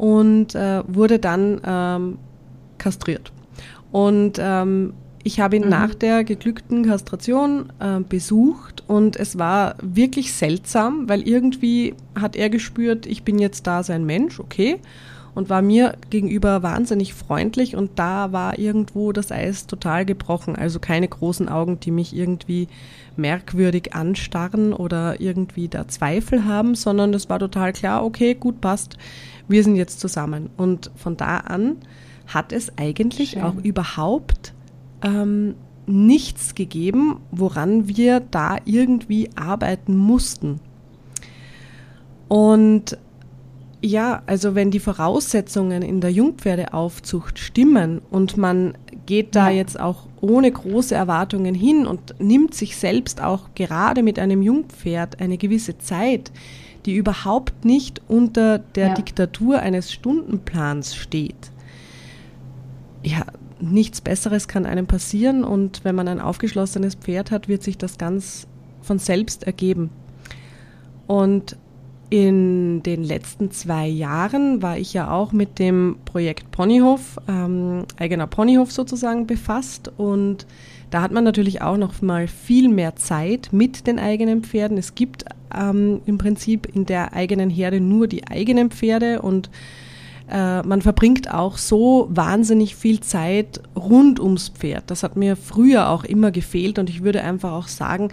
und 0.01 0.55
äh, 0.55 0.81
wurde 0.87 1.19
dann 1.19 1.61
ähm, 1.63 2.17
kastriert. 2.79 3.31
Und 3.91 4.39
ähm, 4.39 4.93
ich 5.21 5.39
habe 5.39 5.57
ihn 5.57 5.65
mhm. 5.65 5.69
nach 5.69 5.93
der 5.93 6.23
geglückten 6.23 6.87
Kastration 6.87 7.71
äh, 7.79 7.99
besucht 7.99 8.83
und 8.87 9.15
es 9.15 9.37
war 9.37 9.75
wirklich 9.79 10.33
seltsam, 10.33 11.07
weil 11.07 11.21
irgendwie 11.27 11.93
hat 12.19 12.35
er 12.35 12.49
gespürt, 12.49 13.05
ich 13.05 13.21
bin 13.21 13.37
jetzt 13.37 13.67
da 13.67 13.83
sein 13.83 14.03
Mensch, 14.03 14.39
okay, 14.39 14.79
und 15.33 15.49
war 15.49 15.61
mir 15.61 15.95
gegenüber 16.09 16.63
wahnsinnig 16.63 17.13
freundlich 17.13 17.75
und 17.75 17.91
da 17.97 18.31
war 18.31 18.59
irgendwo 18.59 19.11
das 19.11 19.31
Eis 19.31 19.67
total 19.67 20.05
gebrochen. 20.05 20.55
Also 20.55 20.79
keine 20.79 21.07
großen 21.07 21.47
Augen, 21.47 21.79
die 21.79 21.91
mich 21.91 22.15
irgendwie 22.15 22.67
merkwürdig 23.15 23.93
anstarren 23.93 24.73
oder 24.73 25.21
irgendwie 25.21 25.67
da 25.67 25.87
Zweifel 25.87 26.45
haben, 26.45 26.75
sondern 26.75 27.13
es 27.13 27.29
war 27.29 27.39
total 27.39 27.73
klar, 27.73 28.03
okay, 28.03 28.33
gut 28.33 28.61
passt, 28.61 28.97
wir 29.47 29.63
sind 29.63 29.75
jetzt 29.75 29.99
zusammen. 29.99 30.49
Und 30.57 30.91
von 30.95 31.17
da 31.17 31.37
an 31.37 31.77
hat 32.27 32.51
es 32.51 32.77
eigentlich 32.77 33.31
Schön. 33.31 33.43
auch 33.43 33.55
überhaupt 33.63 34.53
ähm, 35.03 35.55
nichts 35.85 36.55
gegeben, 36.55 37.19
woran 37.31 37.87
wir 37.87 38.19
da 38.19 38.57
irgendwie 38.65 39.29
arbeiten 39.35 39.95
mussten. 39.95 40.59
Und 42.27 42.97
ja, 43.83 44.21
also 44.27 44.53
wenn 44.53 44.69
die 44.69 44.79
Voraussetzungen 44.79 45.81
in 45.81 46.01
der 46.01 46.11
Jungpferdeaufzucht 46.11 47.39
stimmen 47.39 48.01
und 48.11 48.37
man 48.37 48.77
geht 49.07 49.35
da 49.35 49.49
ja. 49.49 49.57
jetzt 49.57 49.79
auch 49.79 50.07
ohne 50.21 50.51
große 50.51 50.93
Erwartungen 50.93 51.55
hin 51.55 51.87
und 51.87 52.13
nimmt 52.19 52.53
sich 52.53 52.77
selbst 52.77 53.21
auch 53.21 53.49
gerade 53.55 54.03
mit 54.03 54.19
einem 54.19 54.43
Jungpferd 54.43 55.19
eine 55.19 55.37
gewisse 55.37 55.79
Zeit, 55.79 56.31
die 56.85 56.95
überhaupt 56.95 57.65
nicht 57.65 58.01
unter 58.07 58.59
der 58.59 58.89
ja. 58.89 58.93
Diktatur 58.93 59.59
eines 59.59 59.91
Stundenplans 59.91 60.95
steht. 60.95 61.51
Ja, 63.03 63.25
nichts 63.59 63.99
Besseres 63.99 64.47
kann 64.47 64.67
einem 64.67 64.85
passieren 64.85 65.43
und 65.43 65.83
wenn 65.83 65.95
man 65.95 66.07
ein 66.07 66.21
aufgeschlossenes 66.21 66.95
Pferd 66.95 67.31
hat, 67.31 67.47
wird 67.47 67.63
sich 67.63 67.79
das 67.79 67.97
ganz 67.97 68.47
von 68.81 68.99
selbst 68.99 69.43
ergeben. 69.43 69.89
Und 71.07 71.57
in 72.11 72.60
den 72.81 73.03
letzten 73.03 73.51
zwei 73.51 73.87
Jahren 73.87 74.61
war 74.61 74.77
ich 74.77 74.93
ja 74.93 75.11
auch 75.11 75.33
mit 75.33 75.59
dem 75.59 75.97
Projekt 76.05 76.51
Ponyhof, 76.51 77.17
ähm, 77.27 77.83
eigener 77.97 78.27
Ponyhof 78.27 78.71
sozusagen, 78.71 79.27
befasst 79.27 79.91
und 79.97 80.47
da 80.89 81.01
hat 81.01 81.11
man 81.11 81.23
natürlich 81.23 81.61
auch 81.61 81.77
noch 81.77 82.01
mal 82.01 82.27
viel 82.27 82.67
mehr 82.67 82.95
Zeit 82.95 83.49
mit 83.51 83.87
den 83.87 83.97
eigenen 83.97 84.43
Pferden. 84.43 84.77
Es 84.77 84.93
gibt 84.95 85.25
ähm, 85.55 86.01
im 86.05 86.17
Prinzip 86.17 86.67
in 86.73 86.85
der 86.85 87.13
eigenen 87.13 87.49
Herde 87.49 87.79
nur 87.79 88.07
die 88.07 88.27
eigenen 88.27 88.71
Pferde 88.71 89.21
und 89.21 89.49
äh, 90.29 90.61
man 90.63 90.81
verbringt 90.81 91.33
auch 91.33 91.57
so 91.57 92.07
wahnsinnig 92.09 92.75
viel 92.75 92.99
Zeit 92.99 93.61
rund 93.75 94.19
ums 94.19 94.49
Pferd. 94.49 94.85
Das 94.87 95.03
hat 95.03 95.15
mir 95.15 95.35
früher 95.35 95.89
auch 95.89 96.03
immer 96.03 96.31
gefehlt 96.31 96.79
und 96.79 96.89
ich 96.89 97.03
würde 97.03 97.21
einfach 97.21 97.51
auch 97.51 97.67
sagen, 97.67 98.09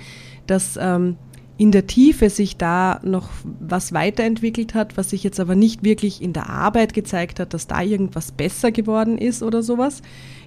dass 0.46 0.78
ähm, 0.80 1.16
in 1.58 1.72
der 1.72 1.88
Tiefe 1.88 2.30
sich 2.30 2.56
da 2.56 3.00
noch 3.02 3.28
was 3.58 3.92
weiterentwickelt 3.92 4.74
hat, 4.74 4.96
was 4.96 5.10
sich 5.10 5.24
jetzt 5.24 5.40
aber 5.40 5.56
nicht 5.56 5.82
wirklich 5.82 6.22
in 6.22 6.32
der 6.32 6.48
Arbeit 6.48 6.94
gezeigt 6.94 7.40
hat, 7.40 7.52
dass 7.52 7.66
da 7.66 7.82
irgendwas 7.82 8.30
besser 8.30 8.70
geworden 8.70 9.18
ist 9.18 9.42
oder 9.42 9.64
sowas. 9.64 10.00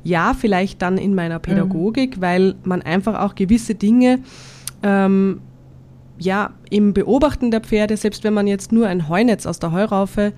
Ja, 0.05 0.33
vielleicht 0.33 0.81
dann 0.81 0.97
in 0.97 1.13
meiner 1.13 1.39
Pädagogik, 1.39 2.17
mhm. 2.17 2.21
weil 2.21 2.55
man 2.63 2.81
einfach 2.81 3.19
auch 3.19 3.35
gewisse 3.35 3.75
Dinge 3.75 4.19
ähm, 4.83 5.41
ja 6.17 6.51
im 6.69 6.93
Beobachten 6.93 7.51
der 7.51 7.59
Pferde, 7.59 7.97
selbst 7.97 8.23
wenn 8.23 8.33
man 8.33 8.47
jetzt 8.47 8.71
nur 8.71 8.87
ein 8.87 9.09
Heunetz 9.09 9.45
aus 9.45 9.59
der 9.59 9.73
Heuraufe 9.73 10.31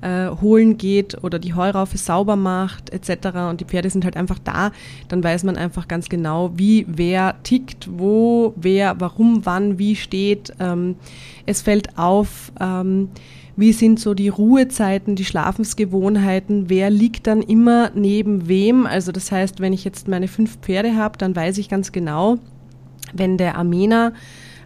äh, 0.00 0.28
holen 0.40 0.78
geht 0.78 1.22
oder 1.22 1.38
die 1.38 1.54
Heuraufe 1.54 1.98
sauber 1.98 2.36
macht 2.36 2.90
etc. 2.90 3.50
und 3.50 3.60
die 3.60 3.64
Pferde 3.64 3.90
sind 3.90 4.04
halt 4.04 4.16
einfach 4.16 4.38
da, 4.38 4.72
dann 5.08 5.22
weiß 5.22 5.44
man 5.44 5.56
einfach 5.56 5.88
ganz 5.88 6.08
genau, 6.08 6.52
wie 6.54 6.86
wer 6.88 7.36
tickt, 7.42 7.88
wo, 7.90 8.52
wer, 8.56 9.00
warum, 9.00 9.44
wann, 9.44 9.78
wie 9.78 9.96
steht. 9.96 10.52
Ähm, 10.60 10.96
es 11.46 11.62
fällt 11.62 11.98
auf, 11.98 12.52
ähm, 12.60 13.08
wie 13.56 13.72
sind 13.72 13.98
so 13.98 14.14
die 14.14 14.28
Ruhezeiten, 14.28 15.16
die 15.16 15.24
Schlafensgewohnheiten, 15.24 16.70
wer 16.70 16.90
liegt 16.90 17.26
dann 17.26 17.42
immer 17.42 17.90
neben 17.94 18.46
wem. 18.46 18.86
Also 18.86 19.10
das 19.10 19.32
heißt, 19.32 19.60
wenn 19.60 19.72
ich 19.72 19.84
jetzt 19.84 20.06
meine 20.06 20.28
fünf 20.28 20.58
Pferde 20.58 20.94
habe, 20.94 21.18
dann 21.18 21.34
weiß 21.34 21.58
ich 21.58 21.68
ganz 21.68 21.90
genau, 21.90 22.38
wenn 23.12 23.36
der 23.36 23.58
Amena 23.58 24.12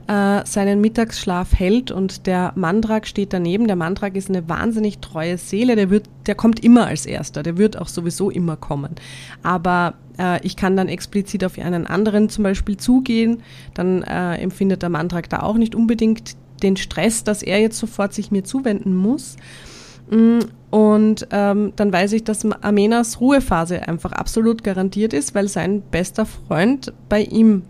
äh, 0.07 0.45
seinen 0.45 0.81
Mittagsschlaf 0.81 1.55
hält 1.55 1.91
und 1.91 2.27
der 2.27 2.53
Mandrak 2.55 3.07
steht 3.07 3.33
daneben. 3.33 3.67
Der 3.67 3.77
Mandrak 3.77 4.17
ist 4.17 4.29
eine 4.29 4.49
wahnsinnig 4.49 4.99
treue 4.99 5.39
Seele, 5.39 5.77
der, 5.77 5.91
wird, 5.91 6.09
der 6.27 6.35
kommt 6.35 6.65
immer 6.65 6.87
als 6.87 7.07
erster, 7.07 7.43
der 7.43 7.57
wird 7.57 7.79
auch 7.79 7.89
sowieso 7.89 8.31
immer 8.31 8.57
kommen. 8.57 8.95
Aber 9.43 9.95
äh, 10.19 10.45
ich 10.45 10.57
kann 10.57 10.77
dann 10.77 10.89
explizit 10.89 11.45
auf 11.45 11.59
einen 11.59 11.87
anderen 11.87 12.29
zum 12.29 12.45
Beispiel 12.45 12.77
zugehen, 12.77 13.43
dann 13.75 14.03
äh, 14.03 14.37
empfindet 14.37 14.83
der 14.83 14.89
Mandrak 14.89 15.29
da 15.29 15.41
auch 15.41 15.57
nicht 15.57 15.75
unbedingt 15.75 16.37
den 16.63 16.77
Stress, 16.77 17.25
dass 17.25 17.43
er 17.43 17.61
jetzt 17.61 17.79
sofort 17.79 18.13
sich 18.15 18.31
mir 18.31 18.45
zuwenden 18.45 18.97
muss. 18.97 19.37
Mm, 20.11 20.41
und 20.71 21.27
ähm, 21.31 21.73
dann 21.77 21.93
weiß 21.93 22.13
ich, 22.13 22.25
dass 22.25 22.45
Amenas 22.45 23.21
Ruhephase 23.21 23.87
einfach 23.89 24.13
absolut 24.13 24.65
garantiert 24.65 25.13
ist, 25.13 25.35
weil 25.35 25.49
sein 25.49 25.83
bester 25.83 26.27
Freund 26.27 26.93
bei 27.09 27.23
ihm 27.23 27.63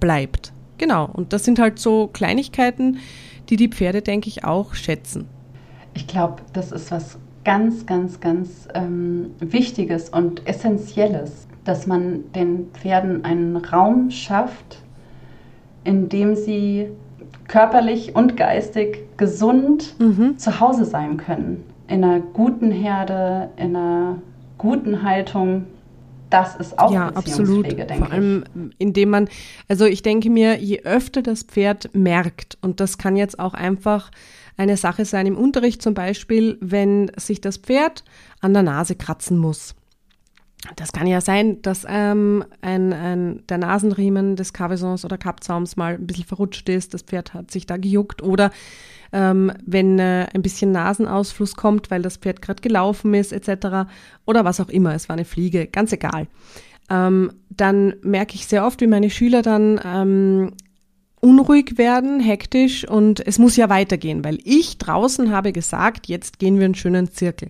bleibt. 0.00 0.51
Genau, 0.82 1.08
und 1.12 1.32
das 1.32 1.44
sind 1.44 1.60
halt 1.60 1.78
so 1.78 2.08
Kleinigkeiten, 2.08 2.98
die 3.48 3.54
die 3.54 3.68
Pferde, 3.68 4.02
denke 4.02 4.26
ich, 4.26 4.42
auch 4.42 4.74
schätzen. 4.74 5.28
Ich 5.94 6.08
glaube, 6.08 6.42
das 6.54 6.72
ist 6.72 6.90
was 6.90 7.20
ganz, 7.44 7.86
ganz, 7.86 8.18
ganz 8.18 8.66
ähm, 8.74 9.30
Wichtiges 9.38 10.08
und 10.08 10.44
Essentielles, 10.44 11.46
dass 11.62 11.86
man 11.86 12.32
den 12.32 12.66
Pferden 12.72 13.24
einen 13.24 13.58
Raum 13.58 14.10
schafft, 14.10 14.78
in 15.84 16.08
dem 16.08 16.34
sie 16.34 16.88
körperlich 17.46 18.16
und 18.16 18.36
geistig 18.36 19.04
gesund 19.16 19.94
mhm. 20.00 20.36
zu 20.36 20.58
Hause 20.58 20.84
sein 20.84 21.16
können. 21.16 21.62
In 21.86 22.02
einer 22.02 22.18
guten 22.18 22.72
Herde, 22.72 23.50
in 23.56 23.76
einer 23.76 24.20
guten 24.58 25.04
Haltung, 25.04 25.66
das 26.32 26.56
ist 26.56 26.78
auch 26.78 26.92
ja, 26.92 27.08
absolut. 27.08 27.66
Vor 27.98 28.10
allem, 28.10 28.44
indem 28.78 29.10
man, 29.10 29.28
also 29.68 29.84
ich 29.84 30.02
denke 30.02 30.30
mir, 30.30 30.58
je 30.58 30.82
öfter 30.82 31.22
das 31.22 31.42
Pferd 31.42 31.94
merkt, 31.94 32.56
und 32.62 32.80
das 32.80 32.98
kann 32.98 33.16
jetzt 33.16 33.38
auch 33.38 33.54
einfach 33.54 34.10
eine 34.56 34.76
Sache 34.76 35.04
sein 35.04 35.26
im 35.26 35.36
Unterricht 35.36 35.82
zum 35.82 35.94
Beispiel, 35.94 36.58
wenn 36.60 37.10
sich 37.16 37.40
das 37.40 37.56
Pferd 37.58 38.04
an 38.40 38.54
der 38.54 38.62
Nase 38.62 38.94
kratzen 38.94 39.38
muss. 39.38 39.74
Das 40.76 40.92
kann 40.92 41.08
ja 41.08 41.20
sein, 41.20 41.60
dass 41.62 41.84
ähm, 41.88 42.44
ein, 42.60 42.92
ein, 42.92 43.46
der 43.48 43.58
Nasenriemen 43.58 44.36
des 44.36 44.52
Cavesons 44.52 45.04
oder 45.04 45.18
Kappzaums 45.18 45.76
mal 45.76 45.94
ein 45.94 46.06
bisschen 46.06 46.24
verrutscht 46.24 46.68
ist, 46.68 46.94
das 46.94 47.02
Pferd 47.02 47.34
hat 47.34 47.50
sich 47.50 47.66
da 47.66 47.76
gejuckt 47.76 48.22
oder 48.22 48.52
ähm, 49.12 49.52
wenn 49.64 49.98
äh, 49.98 50.26
ein 50.32 50.42
bisschen 50.42 50.72
Nasenausfluss 50.72 51.54
kommt, 51.54 51.90
weil 51.90 52.02
das 52.02 52.16
Pferd 52.16 52.42
gerade 52.42 52.62
gelaufen 52.62 53.14
ist 53.14 53.32
etc. 53.32 53.88
oder 54.24 54.44
was 54.44 54.60
auch 54.60 54.68
immer, 54.68 54.94
es 54.94 55.08
war 55.08 55.16
eine 55.16 55.24
Fliege, 55.24 55.66
ganz 55.66 55.92
egal. 55.92 56.26
Ähm, 56.90 57.32
dann 57.50 57.94
merke 58.02 58.34
ich 58.34 58.46
sehr 58.46 58.66
oft, 58.66 58.80
wie 58.80 58.86
meine 58.86 59.10
Schüler 59.10 59.42
dann 59.42 59.80
ähm, 59.84 60.52
unruhig 61.20 61.78
werden, 61.78 62.20
hektisch 62.20 62.88
und 62.88 63.24
es 63.26 63.38
muss 63.38 63.56
ja 63.56 63.68
weitergehen, 63.68 64.24
weil 64.24 64.38
ich 64.44 64.78
draußen 64.78 65.30
habe 65.30 65.52
gesagt, 65.52 66.08
jetzt 66.08 66.38
gehen 66.38 66.58
wir 66.58 66.64
einen 66.64 66.74
schönen 66.74 67.12
Zirkel. 67.12 67.48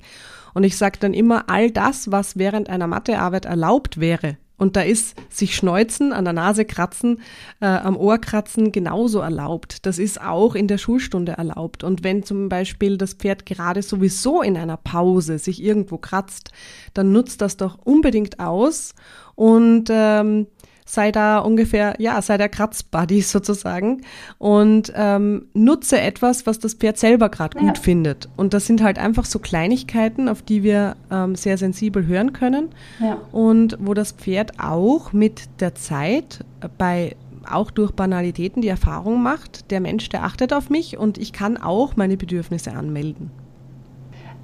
Und 0.55 0.65
ich 0.65 0.77
sage 0.77 0.99
dann 1.01 1.15
immer, 1.15 1.49
all 1.49 1.71
das, 1.71 2.11
was 2.11 2.37
während 2.37 2.69
einer 2.69 2.87
Mathearbeit 2.87 3.47
erlaubt 3.47 3.99
wäre, 3.99 4.37
und 4.63 4.77
da 4.77 4.83
ist 4.83 5.17
sich 5.29 5.57
schneuzen, 5.57 6.13
an 6.13 6.25
der 6.25 6.33
Nase 6.33 6.65
kratzen, 6.65 7.21
äh, 7.61 7.67
am 7.67 7.97
Ohr 7.97 8.19
kratzen 8.19 8.71
genauso 8.71 9.19
erlaubt. 9.19 9.85
Das 9.87 9.99
ist 9.99 10.21
auch 10.21 10.55
in 10.55 10.69
der 10.69 10.79
Schulstunde 10.79 11.33
erlaubt. 11.33 11.83
Und 11.83 12.05
wenn 12.05 12.23
zum 12.23 12.49
Beispiel 12.49 12.97
das 12.97 13.15
Pferd 13.15 13.45
gerade 13.45 13.83
sowieso 13.83 14.41
in 14.41 14.57
einer 14.57 14.77
Pause 14.77 15.41
sich 15.41 15.61
irgendwo 15.61 15.99
kratzt, 15.99 16.53
dann 16.95 17.11
nutzt 17.11 17.41
das 17.41 17.57
doch 17.57 17.77
unbedingt 17.83 18.39
aus 18.39 18.95
und 19.35 19.89
ähm, 19.91 20.47
sei 20.85 21.13
da 21.13 21.39
ungefähr, 21.39 21.95
ja, 21.99 22.21
sei 22.23 22.39
der 22.39 22.49
Kratzbuddy 22.49 23.21
sozusagen 23.23 24.03
und 24.39 24.93
ähm, 24.97 25.47
nutze 25.55 26.01
etwas, 26.01 26.47
was 26.47 26.59
das 26.59 26.75
Pferd 26.75 26.99
selber 26.99 27.29
gerade 27.29 27.59
ja. 27.59 27.67
gut 27.67 27.79
findet. 27.79 28.29
Und 28.37 28.55
das 28.55 28.67
sind 28.67 28.83
halt 28.83 28.99
einfach 28.99 29.25
so 29.25 29.39
Kleinigkeiten, 29.39 30.29
auf 30.29 30.43
die 30.43 30.63
wir 30.63 30.97
ähm, 31.11 31.35
sehr 31.35 31.59
sensibel 31.59 32.07
hören 32.07 32.33
können 32.33 32.71
ja. 33.01 33.19
und 33.33 33.77
wo 33.81 33.95
das 33.95 34.13
Pferd 34.13 34.59
auch 34.59 35.13
mit 35.13 35.61
der 35.61 35.75
Zeit 35.75 36.45
bei 36.79 37.17
auch 37.51 37.71
durch 37.73 37.91
Banalitäten 37.93 38.63
die 38.63 38.69
Erfahrung 38.69 39.23
macht, 39.23 39.71
der 39.73 39.81
Mensch, 39.81 40.09
der 40.09 40.25
achtet 40.25 40.53
auf 40.53 40.71
mich 40.71 40.97
und 40.97 41.19
ich 41.19 41.33
kann 41.33 41.57
auch 41.57 41.97
meine 41.97 42.17
Bedürfnisse 42.17 42.73
anmelden. 42.73 43.31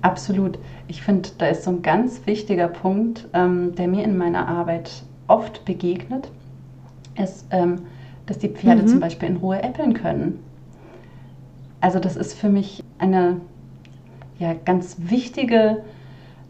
Absolut. 0.03 0.59
Ich 0.87 1.03
finde, 1.03 1.29
da 1.39 1.47
ist 1.47 1.65
so 1.65 1.71
ein 1.71 1.83
ganz 1.83 2.27
wichtiger 2.27 2.69
Punkt, 2.69 3.29
ähm, 3.33 3.75
der 3.75 3.89
mir 3.89 4.05
in 4.05 4.17
meiner 4.17 4.47
Arbeit 4.47 5.03
oft 5.29 5.65
begegnet, 5.65 6.31
ist, 7.17 7.47
ähm, 7.51 7.83
dass 8.27 8.39
die 8.39 8.49
Pferde 8.49 8.83
mhm. 8.83 8.89
zum 8.89 9.01
Beispiel 9.01 9.29
in 9.29 9.37
Ruhe 9.37 9.63
äppeln 9.63 9.95
können. 9.95 10.43
Also 11.81 11.99
das 12.01 12.17
ist 12.17 12.35
für 12.35 12.49
mich 12.49 12.83
eine 12.99 13.41
ja, 14.39 14.55
ganz 14.65 14.97
wichtige 14.99 15.85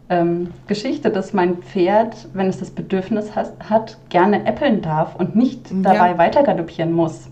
ähm, 0.09 0.49
Geschichte, 0.67 1.11
dass 1.11 1.33
mein 1.33 1.57
Pferd, 1.57 2.27
wenn 2.33 2.47
es 2.47 2.57
das 2.57 2.71
Bedürfnis 2.71 3.35
has, 3.35 3.53
hat, 3.69 3.97
gerne 4.09 4.45
äppeln 4.45 4.81
darf 4.81 5.15
und 5.15 5.35
nicht 5.35 5.69
dabei 5.71 6.11
ja. 6.11 6.17
weiter 6.17 6.43
galoppieren 6.43 6.93
muss 6.93 7.29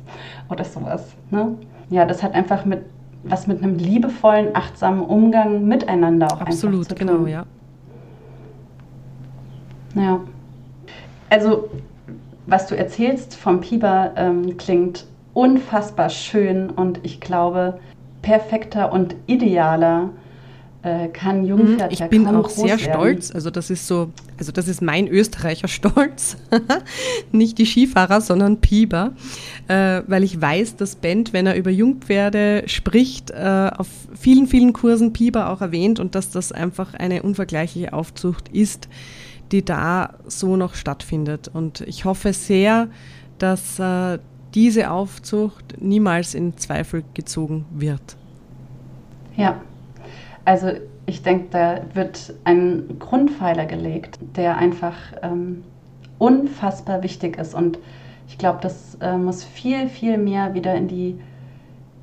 oder 0.50 0.63
sowas. 0.63 1.16
Ne? 1.32 1.56
Ja, 1.89 2.06
das 2.06 2.22
hat 2.22 2.34
einfach 2.34 2.66
mit 2.66 2.82
was 3.30 3.48
mit 3.48 3.62
einem 3.62 3.77
liebevollen, 3.77 4.56
achtsamen 4.56 5.04
Umgang 5.04 5.66
miteinander 5.66 6.27
auch 6.27 6.42
Absolut, 6.42 6.80
einfach 6.80 6.96
zu 6.96 6.96
tun. 6.96 7.08
genau, 7.08 7.27
ja. 7.27 7.46
Ja. 9.96 10.20
Also, 11.30 11.70
was 12.46 12.68
du 12.68 12.78
erzählst 12.78 13.36
vom 13.36 13.62
Piber 13.62 14.14
ähm, 14.16 14.58
klingt 14.58 15.06
unfassbar 15.34 16.10
schön 16.10 16.70
und 16.70 17.00
ich 17.04 17.20
glaube, 17.20 17.80
perfekter 18.22 18.92
und 18.92 19.16
idealer 19.28 20.10
äh, 20.84 21.08
kann 21.10 21.46
Jungpferd 21.46 21.92
mhm, 21.92 21.98
Ich 22.06 22.10
bin 22.10 22.28
auch 22.28 22.50
sehr 22.50 22.80
werden. 22.80 22.80
stolz. 22.80 23.32
Also 23.32 23.50
das 23.50 23.70
ist 23.70 23.88
so, 23.88 24.10
also 24.38 24.52
das 24.52 24.68
ist 24.68 24.82
mein 24.82 25.08
Österreicher 25.08 25.68
Stolz. 25.68 26.38
Nicht 27.32 27.58
die 27.58 27.66
Skifahrer, 27.66 28.22
sondern 28.22 28.62
Pieper. 28.62 29.12
Äh, 29.68 30.02
weil 30.08 30.24
ich 30.24 30.42
weiß, 30.42 30.76
dass 30.78 30.96
Bent, 30.96 31.34
wenn 31.34 31.46
er 31.46 31.56
über 31.56 31.72
Jungpferde 31.72 32.64
spricht, 32.68 33.32
äh, 33.32 33.72
auf 33.76 33.88
vielen, 34.16 34.48
vielen 34.48 34.74
Kursen 34.74 35.14
Pieper 35.14 35.50
auch 35.50 35.62
erwähnt 35.62 36.00
und 36.00 36.16
dass 36.16 36.32
das 36.32 36.52
einfach 36.52 36.94
eine 36.94 37.24
unvergleichliche 37.24 37.94
Aufzucht 37.94 38.50
ist, 38.50 38.88
die 39.51 39.63
da 39.63 40.16
so 40.25 40.56
noch 40.56 40.75
stattfindet. 40.75 41.50
Und 41.54 41.82
ich 41.82 42.06
hoffe 42.06 42.34
sehr, 42.34 42.88
dass 43.39 43.80
äh, 43.80 44.20
diese 44.54 44.92
Aufzucht 44.92 45.82
niemals 45.82 46.34
in 46.34 46.58
Zweifel 46.58 47.04
gezogen 47.13 47.66
wird. 47.72 48.18
Ja, 49.36 49.62
also 50.46 50.72
ich 51.06 51.22
denke, 51.22 51.48
da 51.51 51.82
wird 51.94 52.34
ein 52.44 52.98
Grundpfeiler 53.00 53.66
gelegt, 53.66 54.20
der 54.36 54.58
einfach 54.58 54.96
ähm, 55.22 55.63
unfassbar 56.18 57.04
wichtig 57.04 57.38
ist. 57.38 57.54
Und 57.54 57.80
ich 58.27 58.38
glaube, 58.38 58.60
das 58.62 58.96
äh, 59.01 59.18
muss 59.18 59.44
viel, 59.44 59.88
viel 59.89 60.18
mehr 60.18 60.54
wieder 60.54 60.75
in 60.75 60.88
die 60.88 61.20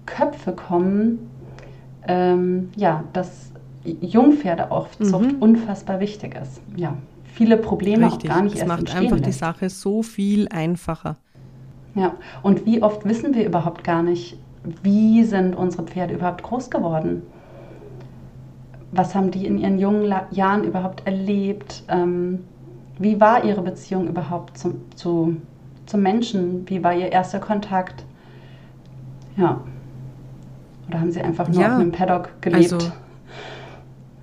Köpfe 0.06 0.52
kommen, 0.52 1.30
ähm, 2.06 2.70
ja, 2.76 3.04
dass 3.12 3.52
Jungpferdeaufzucht 3.84 5.32
mhm. 5.32 5.38
unfassbar 5.42 6.00
wichtig 6.00 6.36
ist. 6.40 6.60
Ja, 6.76 6.96
viele 7.34 7.56
Probleme 7.56 8.06
Richtig. 8.06 8.30
auch 8.30 8.34
gar 8.34 8.42
nicht 8.42 8.54
es 8.54 8.60
erst 8.60 8.68
macht 8.68 8.94
einfach 8.94 9.16
lässt. 9.16 9.26
die 9.26 9.32
Sache 9.32 9.70
so 9.70 10.02
viel 10.02 10.48
einfacher. 10.48 11.16
Ja, 11.94 12.14
und 12.42 12.66
wie 12.66 12.82
oft 12.82 13.04
wissen 13.04 13.34
wir 13.34 13.44
überhaupt 13.44 13.84
gar 13.84 14.02
nicht, 14.02 14.36
wie 14.82 15.24
sind 15.24 15.54
unsere 15.54 15.84
Pferde 15.84 16.14
überhaupt 16.14 16.42
groß 16.42 16.70
geworden? 16.70 17.22
was 18.96 19.14
haben 19.14 19.30
die 19.30 19.46
in 19.46 19.58
ihren 19.58 19.78
jungen 19.78 20.12
Jahren 20.30 20.64
überhaupt 20.64 21.06
erlebt? 21.06 21.82
Ähm, 21.88 22.44
wie 22.98 23.20
war 23.20 23.44
ihre 23.44 23.62
Beziehung 23.62 24.06
überhaupt 24.08 24.56
zum, 24.56 24.82
zu, 24.94 25.36
zum 25.86 26.02
Menschen? 26.02 26.68
Wie 26.68 26.82
war 26.84 26.94
ihr 26.94 27.10
erster 27.10 27.40
Kontakt? 27.40 28.04
Ja. 29.36 29.60
Oder 30.88 31.00
haben 31.00 31.10
sie 31.10 31.20
einfach 31.20 31.48
nur 31.48 31.60
ja, 31.60 31.74
auf 31.74 31.80
einem 31.80 31.92
Paddock 31.92 32.30
gelebt 32.40 32.72
also, 32.72 32.92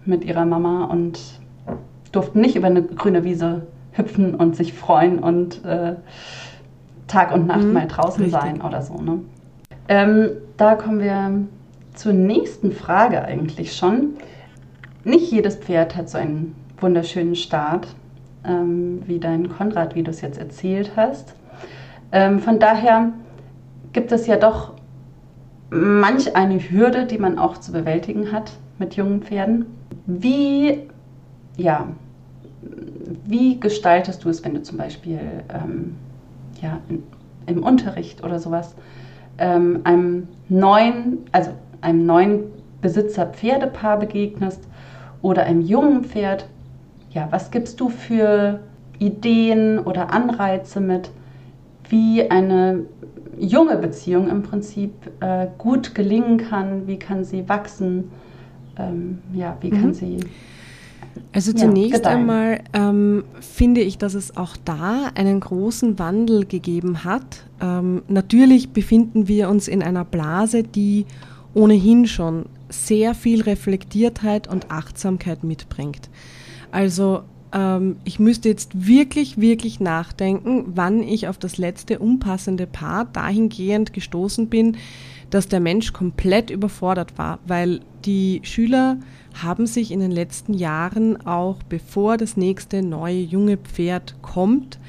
mit 0.06 0.24
ihrer 0.24 0.46
Mama 0.46 0.86
und 0.86 1.20
durften 2.12 2.42
nicht 2.42 2.56
über 2.56 2.68
eine 2.68 2.84
grüne 2.84 3.24
Wiese 3.24 3.68
hüpfen 3.94 4.36
und 4.36 4.56
sich 4.56 4.74
freuen 4.74 5.20
und 5.20 5.64
äh, 5.66 5.96
Tag 7.08 7.34
und 7.34 7.48
Nacht 7.48 7.64
mhm, 7.64 7.74
mal 7.74 7.88
draußen 7.88 8.24
richtig. 8.24 8.42
sein 8.42 8.62
oder 8.62 8.82
so. 8.82 8.96
Ne? 8.96 9.20
Ähm, 9.88 10.30
da 10.58 10.76
kommen 10.76 11.00
wir 11.00 11.46
zur 11.94 12.14
nächsten 12.14 12.72
Frage 12.72 13.24
eigentlich 13.24 13.76
schon 13.76 14.14
nicht 15.04 15.32
jedes 15.32 15.56
Pferd 15.56 15.96
hat 15.96 16.10
so 16.10 16.18
einen 16.18 16.56
wunderschönen 16.80 17.36
Start, 17.36 17.88
ähm, 18.46 19.02
wie 19.08 19.20
dein 19.20 19.50
Konrad, 19.50 19.96
wie 19.96 20.04
du 20.04 20.12
es 20.12 20.22
jetzt 20.22 20.38
erzählt 20.38 20.92
hast. 20.96 21.34
Ähm, 22.12 22.40
von 22.40 22.60
daher 22.60 23.12
gibt 23.94 24.12
es 24.12 24.28
ja 24.28 24.38
doch 24.38 24.74
manch 25.72 26.36
eine 26.36 26.60
Hürde, 26.60 27.06
die 27.06 27.18
man 27.18 27.40
auch 27.40 27.58
zu 27.58 27.72
bewältigen 27.72 28.32
hat 28.32 28.52
mit 28.78 28.96
jungen 28.96 29.22
Pferden. 29.22 29.66
Wie, 30.06 30.88
ja, 31.58 31.88
wie 33.26 33.60
gestaltest 33.60 34.24
du 34.24 34.30
es, 34.30 34.44
wenn 34.44 34.54
du 34.54 34.62
zum 34.62 34.78
Beispiel 34.78 35.20
ähm, 35.54 35.96
ja, 36.62 36.80
in, 36.90 37.04
im 37.48 37.64
Unterricht 37.64 38.24
oder 38.24 38.40
sowas 38.40 38.76
ähm, 39.38 39.82
einem 39.84 40.28
neuen, 40.50 41.20
also 41.32 41.52
einem 41.82 42.06
neuen 42.06 42.44
Besitzer 42.82 43.28
Pferdepaar 43.28 44.00
begegnest 44.00 44.68
oder 45.22 45.44
einem 45.44 45.62
jungen 45.62 46.04
Pferd, 46.04 46.48
ja, 47.12 47.28
was 47.32 47.52
gibst 47.52 47.80
du 47.80 47.90
für 47.90 48.60
Ideen 49.00 49.80
oder 49.80 50.14
Anreize 50.14 50.80
mit, 50.80 51.12
wie 51.90 52.30
eine 52.30 52.86
junge 53.38 53.78
Beziehung 53.78 54.30
im 54.30 54.44
Prinzip 54.44 54.94
äh, 55.20 55.48
gut 55.58 55.96
gelingen 55.96 56.38
kann, 56.38 56.88
wie 56.88 56.98
kann 56.98 57.24
sie 57.24 57.50
wachsen, 57.50 58.12
ähm, 58.78 59.20
ja, 59.34 59.58
wie 59.62 59.72
kann 59.72 59.88
mhm. 59.88 59.94
sie. 59.94 60.18
Also 61.34 61.54
zunächst 61.54 62.06
ja, 62.06 62.12
einmal 62.12 62.62
ähm, 62.74 63.24
finde 63.40 63.82
ich, 63.82 63.98
dass 63.98 64.14
es 64.14 64.36
auch 64.36 64.58
da 64.64 65.12
einen 65.16 65.40
großen 65.40 65.98
Wandel 65.98 66.46
gegeben 66.46 67.04
hat. 67.04 67.46
Ähm, 67.62 68.04
natürlich 68.08 68.70
befinden 68.72 69.28
wir 69.28 69.50
uns 69.50 69.68
in 69.68 69.82
einer 69.82 70.06
Blase, 70.06 70.64
die 70.64 71.06
ohnehin 71.54 72.08
schon 72.08 72.46
sehr 72.70 73.14
viel 73.14 73.42
Reflektiertheit 73.42 74.48
und 74.48 74.72
Achtsamkeit 74.72 75.44
mitbringt. 75.44 76.10
Also 76.72 77.24
ähm, 77.54 77.98
ich 78.04 78.20
müsste 78.20 78.50
jetzt 78.50 78.88
wirklich, 78.88 79.40
wirklich 79.40 79.80
nachdenken, 79.80 80.66
wann 80.76 81.04
ich 81.04 81.28
auf 81.28 81.38
das 81.38 81.58
letzte 81.58 82.00
unpassende 82.00 82.68
Paar 82.68 83.06
dahingehend 83.06 83.94
gestoßen 83.94 84.48
bin, 84.48 84.78
dass 85.30 85.48
der 85.48 85.60
Mensch 85.60 85.94
komplett 85.94 86.50
überfordert 86.50 87.18
war, 87.18 87.40
weil 87.46 87.82
die 88.06 88.42
Schüler 88.44 88.98
haben 89.34 89.68
sich 89.68 89.92
in 89.92 90.00
den 90.00 90.12
letzten 90.12 90.54
Jahren 90.54 91.26
auch 91.26 91.58
bevor 91.70 92.18
das 92.18 92.38
nächste 92.38 92.82
neue 92.82 93.20
junge 93.20 93.58
Pferd 93.58 94.16
kommt, 94.22 94.80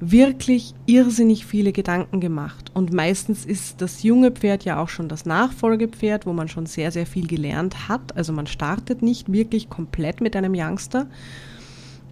wirklich 0.00 0.74
irrsinnig 0.84 1.46
viele 1.46 1.72
Gedanken 1.72 2.20
gemacht. 2.20 2.70
Und 2.74 2.92
meistens 2.92 3.46
ist 3.46 3.80
das 3.80 4.02
junge 4.02 4.30
Pferd 4.30 4.64
ja 4.64 4.80
auch 4.80 4.88
schon 4.88 5.08
das 5.08 5.24
Nachfolgepferd, 5.24 6.26
wo 6.26 6.32
man 6.32 6.48
schon 6.48 6.66
sehr, 6.66 6.92
sehr 6.92 7.06
viel 7.06 7.26
gelernt 7.26 7.88
hat. 7.88 8.16
Also 8.16 8.32
man 8.32 8.46
startet 8.46 9.02
nicht 9.02 9.32
wirklich 9.32 9.70
komplett 9.70 10.20
mit 10.20 10.36
einem 10.36 10.54
Youngster. 10.54 11.06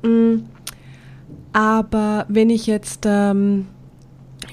Mm. 0.02 0.44
Aber 1.52 2.26
wenn 2.28 2.50
ich 2.50 2.66
jetzt, 2.66 3.04
ähm, 3.06 3.66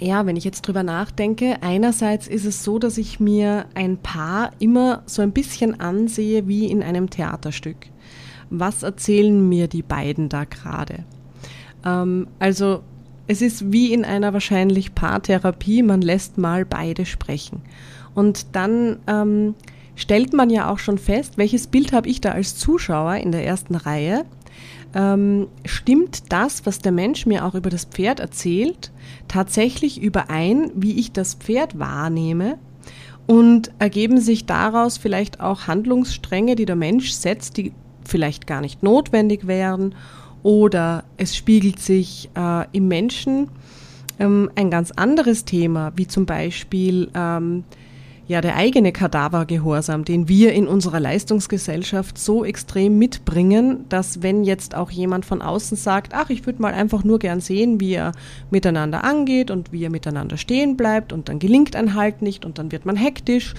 ja, 0.02 0.26
wenn 0.26 0.36
ich 0.36 0.44
jetzt 0.44 0.64
drüber 0.64 0.82
nachdenke, 0.82 1.58
einerseits 1.62 2.28
ist 2.28 2.46
es 2.46 2.64
so, 2.64 2.80
dass 2.80 2.98
ich 2.98 3.20
mir 3.20 3.66
ein 3.76 3.98
Paar 3.98 4.50
immer 4.58 5.04
so 5.06 5.22
ein 5.22 5.32
bisschen 5.32 5.80
ansehe 5.80 6.48
wie 6.48 6.66
in 6.66 6.82
einem 6.82 7.10
Theaterstück. 7.10 7.78
Was 8.50 8.82
erzählen 8.82 9.48
mir 9.48 9.68
die 9.68 9.84
beiden 9.84 10.28
da 10.28 10.46
gerade? 10.46 11.06
Ähm, 11.86 12.28
also 12.40 12.82
es 13.28 13.44
ist 13.44 13.72
wie 13.72 13.94
in 13.94 14.04
einer 14.04 14.34
wahrscheinlich 14.34 14.96
Paartherapie, 14.96 15.84
man 15.84 16.02
lässt 16.02 16.38
mal 16.40 16.66
beide 16.66 17.06
sprechen. 17.06 17.62
Und 18.16 18.56
dann 18.56 18.98
ähm, 19.06 19.54
stellt 19.96 20.34
man 20.34 20.50
ja 20.50 20.70
auch 20.70 20.80
schon 20.80 20.98
fest, 20.98 21.38
welches 21.38 21.68
Bild 21.68 21.94
habe 21.94 22.10
ich 22.10 22.22
da 22.22 22.32
als 22.32 22.58
Zuschauer 22.58 23.18
in 23.18 23.32
der 23.32 23.46
ersten 23.46 23.76
Reihe. 23.76 24.26
Ähm, 24.94 25.48
stimmt 25.66 26.32
das, 26.32 26.66
was 26.66 26.80
der 26.80 26.92
Mensch 26.92 27.26
mir 27.26 27.46
auch 27.46 27.56
über 27.56 27.70
das 27.70 27.86
Pferd 27.86 28.20
erzählt, 28.20 28.92
tatsächlich 29.28 30.02
überein, 30.02 30.72
wie 30.76 31.00
ich 31.00 31.12
das 31.12 31.36
Pferd 31.36 31.80
wahrnehme? 31.80 32.58
Und 33.28 33.72
ergeben 33.80 34.20
sich 34.20 34.46
daraus 34.46 34.98
vielleicht 34.98 35.40
auch 35.40 35.68
Handlungsstränge, 35.68 36.56
die 36.56 36.66
der 36.66 36.76
Mensch 36.76 37.12
setzt, 37.12 37.56
die 37.56 37.72
vielleicht 38.04 38.48
gar 38.48 38.62
nicht 38.62 38.84
notwendig 38.84 39.48
wären 39.48 39.96
oder 40.44 41.04
es 41.18 41.36
spiegelt 41.36 41.80
sich 41.80 42.30
äh, 42.36 42.66
im 42.72 42.88
Menschen 42.88 43.50
ähm, 44.20 44.50
ein 44.56 44.70
ganz 44.70 44.92
anderes 44.92 45.46
Thema, 45.46 45.92
wie 45.96 46.08
zum 46.08 46.26
Beispiel 46.26 47.10
ähm, 47.14 47.64
ja 48.32 48.40
der 48.40 48.56
eigene 48.56 48.94
Kadavergehorsam, 48.94 50.06
den 50.06 50.30
wir 50.30 50.54
in 50.54 50.66
unserer 50.66 51.02
Leistungsgesellschaft 51.02 52.18
so 52.18 52.46
extrem 52.46 52.98
mitbringen, 52.98 53.86
dass 53.90 54.24
wenn 54.24 54.46
jetzt 54.46 54.74
auch 54.74 54.90
jemand 54.90 55.26
von 55.26 55.42
außen 55.42 55.76
sagt, 55.76 56.14
ach, 56.16 56.30
ich 56.30 56.46
würde 56.46 56.62
mal 56.62 56.74
einfach 56.74 57.04
nur 57.04 57.20
gern 57.20 57.42
sehen, 57.42 57.82
wie 57.82 57.94
er 57.94 58.14
miteinander 58.50 59.04
angeht 59.04 59.52
und 59.52 59.74
wie 59.74 59.84
er 59.84 59.90
miteinander 59.90 60.38
stehen 60.38 60.78
bleibt 60.78 61.12
und 61.12 61.28
dann 61.28 61.40
gelingt 61.40 61.76
ein 61.76 61.94
Halt 61.94 62.22
nicht 62.22 62.46
und 62.46 62.58
dann 62.58 62.72
wird 62.72 62.86
man 62.86 62.96
hektisch 62.96 63.54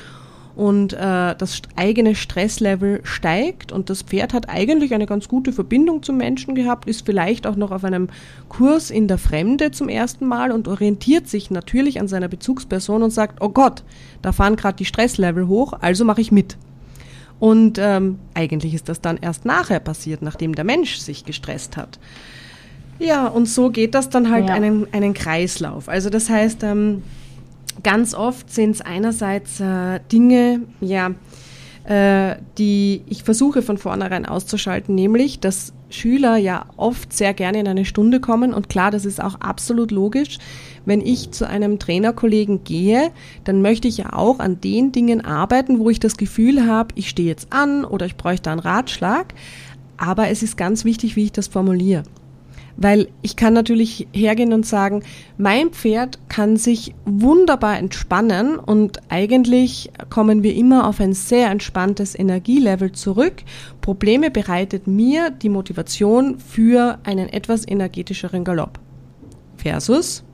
und 0.54 0.92
äh, 0.92 1.34
das 1.36 1.62
eigene 1.76 2.14
Stresslevel 2.14 3.00
steigt 3.04 3.72
und 3.72 3.88
das 3.88 4.02
Pferd 4.02 4.34
hat 4.34 4.48
eigentlich 4.48 4.92
eine 4.92 5.06
ganz 5.06 5.28
gute 5.28 5.52
Verbindung 5.52 6.02
zum 6.02 6.18
Menschen 6.18 6.54
gehabt, 6.54 6.88
ist 6.88 7.06
vielleicht 7.06 7.46
auch 7.46 7.56
noch 7.56 7.70
auf 7.70 7.84
einem 7.84 8.08
Kurs 8.48 8.90
in 8.90 9.08
der 9.08 9.18
Fremde 9.18 9.70
zum 9.70 9.88
ersten 9.88 10.26
Mal 10.26 10.52
und 10.52 10.68
orientiert 10.68 11.28
sich 11.28 11.50
natürlich 11.50 12.00
an 12.00 12.08
seiner 12.08 12.28
Bezugsperson 12.28 13.02
und 13.02 13.10
sagt, 13.10 13.40
oh 13.40 13.48
Gott, 13.48 13.82
da 14.20 14.32
fahren 14.32 14.56
gerade 14.56 14.76
die 14.76 14.84
Stresslevel 14.84 15.48
hoch, 15.48 15.72
also 15.80 16.04
mache 16.04 16.20
ich 16.20 16.32
mit. 16.32 16.56
Und 17.40 17.78
ähm, 17.80 18.18
eigentlich 18.34 18.74
ist 18.74 18.88
das 18.88 19.00
dann 19.00 19.16
erst 19.16 19.44
nachher 19.44 19.80
passiert, 19.80 20.22
nachdem 20.22 20.54
der 20.54 20.64
Mensch 20.64 20.98
sich 20.98 21.24
gestresst 21.24 21.76
hat. 21.76 21.98
Ja, 22.98 23.26
und 23.26 23.46
so 23.46 23.70
geht 23.70 23.94
das 23.94 24.10
dann 24.10 24.30
halt 24.30 24.48
ja. 24.48 24.54
einen, 24.54 24.86
einen 24.92 25.14
Kreislauf. 25.14 25.88
Also 25.88 26.08
das 26.08 26.30
heißt, 26.30 26.62
ähm, 26.62 27.02
ganz 27.82 28.14
oft 28.14 28.52
sind 28.52 28.72
es 28.72 28.80
einerseits 28.80 29.60
äh, 29.60 30.00
Dinge, 30.10 30.62
ja, 30.80 31.12
äh, 31.84 32.36
die 32.58 33.02
ich 33.08 33.24
versuche 33.24 33.62
von 33.62 33.78
vornherein 33.78 34.26
auszuschalten, 34.26 34.94
nämlich, 34.94 35.40
dass 35.40 35.72
Schüler 35.90 36.36
ja 36.36 36.66
oft 36.76 37.12
sehr 37.12 37.34
gerne 37.34 37.60
in 37.60 37.68
eine 37.68 37.84
Stunde 37.84 38.20
kommen 38.20 38.54
und 38.54 38.68
klar, 38.68 38.90
das 38.90 39.04
ist 39.04 39.22
auch 39.22 39.40
absolut 39.40 39.90
logisch. 39.90 40.38
Wenn 40.84 41.00
ich 41.00 41.30
zu 41.30 41.46
einem 41.46 41.78
Trainerkollegen 41.78 42.64
gehe, 42.64 43.10
dann 43.44 43.62
möchte 43.62 43.88
ich 43.88 43.98
ja 43.98 44.12
auch 44.12 44.38
an 44.38 44.60
den 44.60 44.92
Dingen 44.92 45.24
arbeiten, 45.24 45.78
wo 45.78 45.90
ich 45.90 46.00
das 46.00 46.16
Gefühl 46.16 46.66
habe, 46.66 46.94
ich 46.96 47.08
stehe 47.08 47.28
jetzt 47.28 47.52
an 47.52 47.84
oder 47.84 48.06
ich 48.06 48.16
bräuchte 48.16 48.50
einen 48.50 48.60
Ratschlag. 48.60 49.34
Aber 49.96 50.28
es 50.28 50.42
ist 50.42 50.56
ganz 50.56 50.84
wichtig, 50.84 51.14
wie 51.14 51.24
ich 51.24 51.32
das 51.32 51.46
formuliere. 51.46 52.02
Weil 52.76 53.08
ich 53.20 53.36
kann 53.36 53.52
natürlich 53.52 54.08
hergehen 54.12 54.52
und 54.52 54.66
sagen, 54.66 55.02
mein 55.38 55.70
Pferd 55.70 56.18
kann 56.28 56.56
sich 56.56 56.94
wunderbar 57.04 57.78
entspannen 57.78 58.56
und 58.58 59.00
eigentlich 59.08 59.90
kommen 60.10 60.42
wir 60.42 60.54
immer 60.54 60.86
auf 60.86 61.00
ein 61.00 61.12
sehr 61.12 61.50
entspanntes 61.50 62.18
Energielevel 62.18 62.92
zurück. 62.92 63.42
Probleme 63.80 64.30
bereitet 64.30 64.86
mir 64.86 65.30
die 65.30 65.48
Motivation 65.48 66.38
für 66.38 66.98
einen 67.04 67.28
etwas 67.28 67.66
energetischeren 67.66 68.44
Galopp. 68.44 68.78
Versus, 69.56 70.24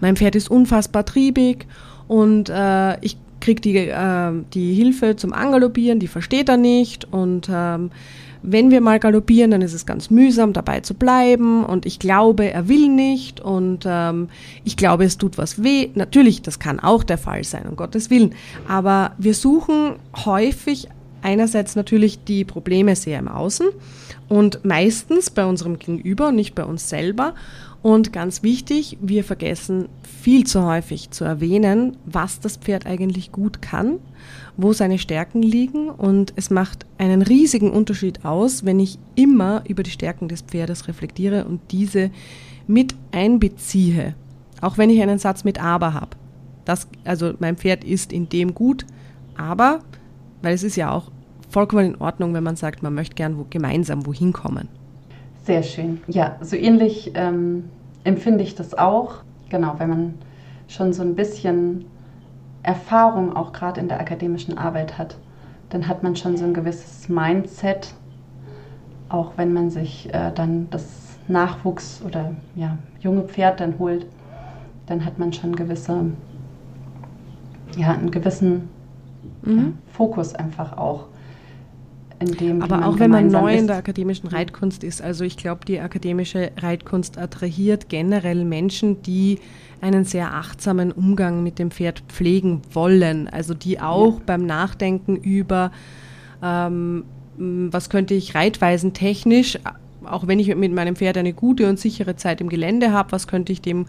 mein 0.00 0.16
Pferd 0.16 0.36
ist 0.36 0.50
unfassbar 0.50 1.04
triebig 1.04 1.66
und 2.06 2.48
äh, 2.50 3.00
ich 3.00 3.16
kriege 3.40 3.60
die, 3.60 3.76
äh, 3.76 4.32
die 4.54 4.74
Hilfe 4.74 5.16
zum 5.16 5.32
Angaloppieren, 5.32 6.00
die 6.00 6.08
versteht 6.08 6.48
er 6.48 6.56
nicht 6.56 7.04
und 7.12 7.48
ähm, 7.52 7.90
wenn 8.42 8.70
wir 8.70 8.80
mal 8.80 8.98
galoppieren, 8.98 9.50
dann 9.50 9.62
ist 9.62 9.72
es 9.72 9.86
ganz 9.86 10.10
mühsam, 10.10 10.52
dabei 10.52 10.80
zu 10.80 10.94
bleiben. 10.94 11.64
Und 11.64 11.86
ich 11.86 11.98
glaube, 11.98 12.50
er 12.50 12.68
will 12.68 12.88
nicht. 12.88 13.40
Und 13.40 13.84
ähm, 13.86 14.28
ich 14.64 14.76
glaube, 14.76 15.04
es 15.04 15.18
tut 15.18 15.38
was 15.38 15.62
weh. 15.62 15.90
Natürlich, 15.94 16.42
das 16.42 16.58
kann 16.58 16.80
auch 16.80 17.02
der 17.04 17.18
Fall 17.18 17.44
sein, 17.44 17.66
um 17.68 17.76
Gottes 17.76 18.10
Willen. 18.10 18.34
Aber 18.68 19.12
wir 19.18 19.34
suchen 19.34 19.96
häufig 20.24 20.88
einerseits 21.22 21.76
natürlich 21.76 22.24
die 22.24 22.44
Probleme 22.44 22.94
sehr 22.94 23.18
im 23.18 23.28
Außen 23.28 23.66
und 24.28 24.64
meistens 24.64 25.30
bei 25.30 25.44
unserem 25.44 25.78
Gegenüber 25.78 26.28
und 26.28 26.36
nicht 26.36 26.54
bei 26.54 26.64
uns 26.64 26.88
selber. 26.88 27.34
Und 27.82 28.12
ganz 28.12 28.42
wichtig, 28.42 28.98
wir 29.00 29.22
vergessen 29.22 29.88
viel 30.02 30.44
zu 30.44 30.64
häufig 30.64 31.10
zu 31.10 31.24
erwähnen, 31.24 31.96
was 32.04 32.40
das 32.40 32.56
Pferd 32.56 32.86
eigentlich 32.86 33.32
gut 33.32 33.62
kann 33.62 33.98
wo 34.56 34.72
seine 34.72 34.98
Stärken 34.98 35.42
liegen 35.42 35.90
und 35.90 36.32
es 36.36 36.50
macht 36.50 36.86
einen 36.98 37.22
riesigen 37.22 37.70
Unterschied 37.70 38.24
aus, 38.24 38.64
wenn 38.64 38.80
ich 38.80 38.98
immer 39.14 39.62
über 39.68 39.82
die 39.82 39.90
Stärken 39.90 40.28
des 40.28 40.42
Pferdes 40.42 40.88
reflektiere 40.88 41.44
und 41.44 41.60
diese 41.70 42.10
mit 42.66 42.94
einbeziehe, 43.12 44.14
auch 44.60 44.78
wenn 44.78 44.90
ich 44.90 45.02
einen 45.02 45.18
Satz 45.18 45.44
mit 45.44 45.62
aber 45.62 45.94
habe. 45.94 46.16
Das, 46.64 46.88
also 47.04 47.34
mein 47.38 47.56
Pferd 47.56 47.84
ist 47.84 48.12
in 48.12 48.28
dem 48.28 48.54
gut, 48.54 48.86
aber, 49.36 49.80
weil 50.42 50.54
es 50.54 50.62
ist 50.62 50.76
ja 50.76 50.90
auch 50.90 51.10
vollkommen 51.50 51.94
in 51.94 52.00
Ordnung, 52.00 52.34
wenn 52.34 52.42
man 52.42 52.56
sagt, 52.56 52.82
man 52.82 52.94
möchte 52.94 53.14
gern 53.14 53.38
wo, 53.38 53.46
gemeinsam 53.48 54.06
wohin 54.06 54.32
kommen. 54.32 54.68
Sehr 55.44 55.62
schön. 55.62 56.00
Ja, 56.08 56.36
so 56.40 56.56
ähnlich 56.56 57.12
ähm, 57.14 57.64
empfinde 58.04 58.42
ich 58.42 58.56
das 58.56 58.74
auch. 58.74 59.22
Genau, 59.48 59.74
wenn 59.78 59.88
man 59.88 60.14
schon 60.66 60.92
so 60.92 61.02
ein 61.02 61.14
bisschen 61.14 61.84
Erfahrung 62.66 63.34
auch 63.34 63.52
gerade 63.52 63.80
in 63.80 63.88
der 63.88 64.00
akademischen 64.00 64.58
Arbeit 64.58 64.98
hat, 64.98 65.16
dann 65.70 65.88
hat 65.88 66.02
man 66.02 66.16
schon 66.16 66.36
so 66.36 66.44
ein 66.44 66.54
gewisses 66.54 67.08
Mindset, 67.08 67.94
auch 69.08 69.32
wenn 69.36 69.52
man 69.52 69.70
sich 69.70 70.12
äh, 70.12 70.32
dann 70.34 70.68
das 70.70 70.84
Nachwuchs 71.28 72.02
oder 72.04 72.34
ja, 72.54 72.76
junge 73.00 73.22
Pferd 73.22 73.60
dann 73.60 73.78
holt, 73.78 74.06
dann 74.86 75.04
hat 75.04 75.18
man 75.18 75.32
schon 75.32 75.54
gewisse, 75.54 76.12
ja, 77.76 77.92
einen 77.92 78.10
gewissen 78.10 78.68
mhm. 79.42 79.58
ja, 79.58 79.64
Fokus 79.92 80.34
einfach 80.34 80.76
auch. 80.76 81.06
In 82.18 82.32
dem, 82.32 82.62
Aber 82.62 82.86
auch 82.86 82.98
wenn 82.98 83.10
man 83.10 83.28
neu 83.28 83.52
ist. 83.52 83.60
in 83.60 83.66
der 83.66 83.76
akademischen 83.76 84.28
Reitkunst 84.28 84.82
ist, 84.82 85.02
also 85.02 85.22
ich 85.22 85.36
glaube, 85.36 85.66
die 85.66 85.80
akademische 85.80 86.50
Reitkunst 86.56 87.18
attrahiert 87.18 87.90
generell 87.90 88.46
Menschen, 88.46 89.02
die 89.02 89.38
einen 89.80 90.04
sehr 90.04 90.34
achtsamen 90.34 90.92
Umgang 90.92 91.42
mit 91.42 91.58
dem 91.58 91.70
Pferd 91.70 92.02
pflegen 92.08 92.62
wollen. 92.72 93.28
Also 93.28 93.54
die 93.54 93.80
auch 93.80 94.14
ja. 94.14 94.22
beim 94.26 94.46
Nachdenken 94.46 95.16
über, 95.16 95.70
ähm, 96.42 97.04
was 97.36 97.90
könnte 97.90 98.14
ich 98.14 98.34
reitweisen 98.34 98.92
technisch, 98.92 99.58
auch 100.04 100.26
wenn 100.26 100.38
ich 100.38 100.54
mit 100.54 100.72
meinem 100.72 100.96
Pferd 100.96 101.18
eine 101.18 101.32
gute 101.32 101.68
und 101.68 101.78
sichere 101.78 102.16
Zeit 102.16 102.40
im 102.40 102.48
Gelände 102.48 102.92
habe, 102.92 103.12
was 103.12 103.26
könnte 103.26 103.52
ich 103.52 103.60
dem 103.60 103.86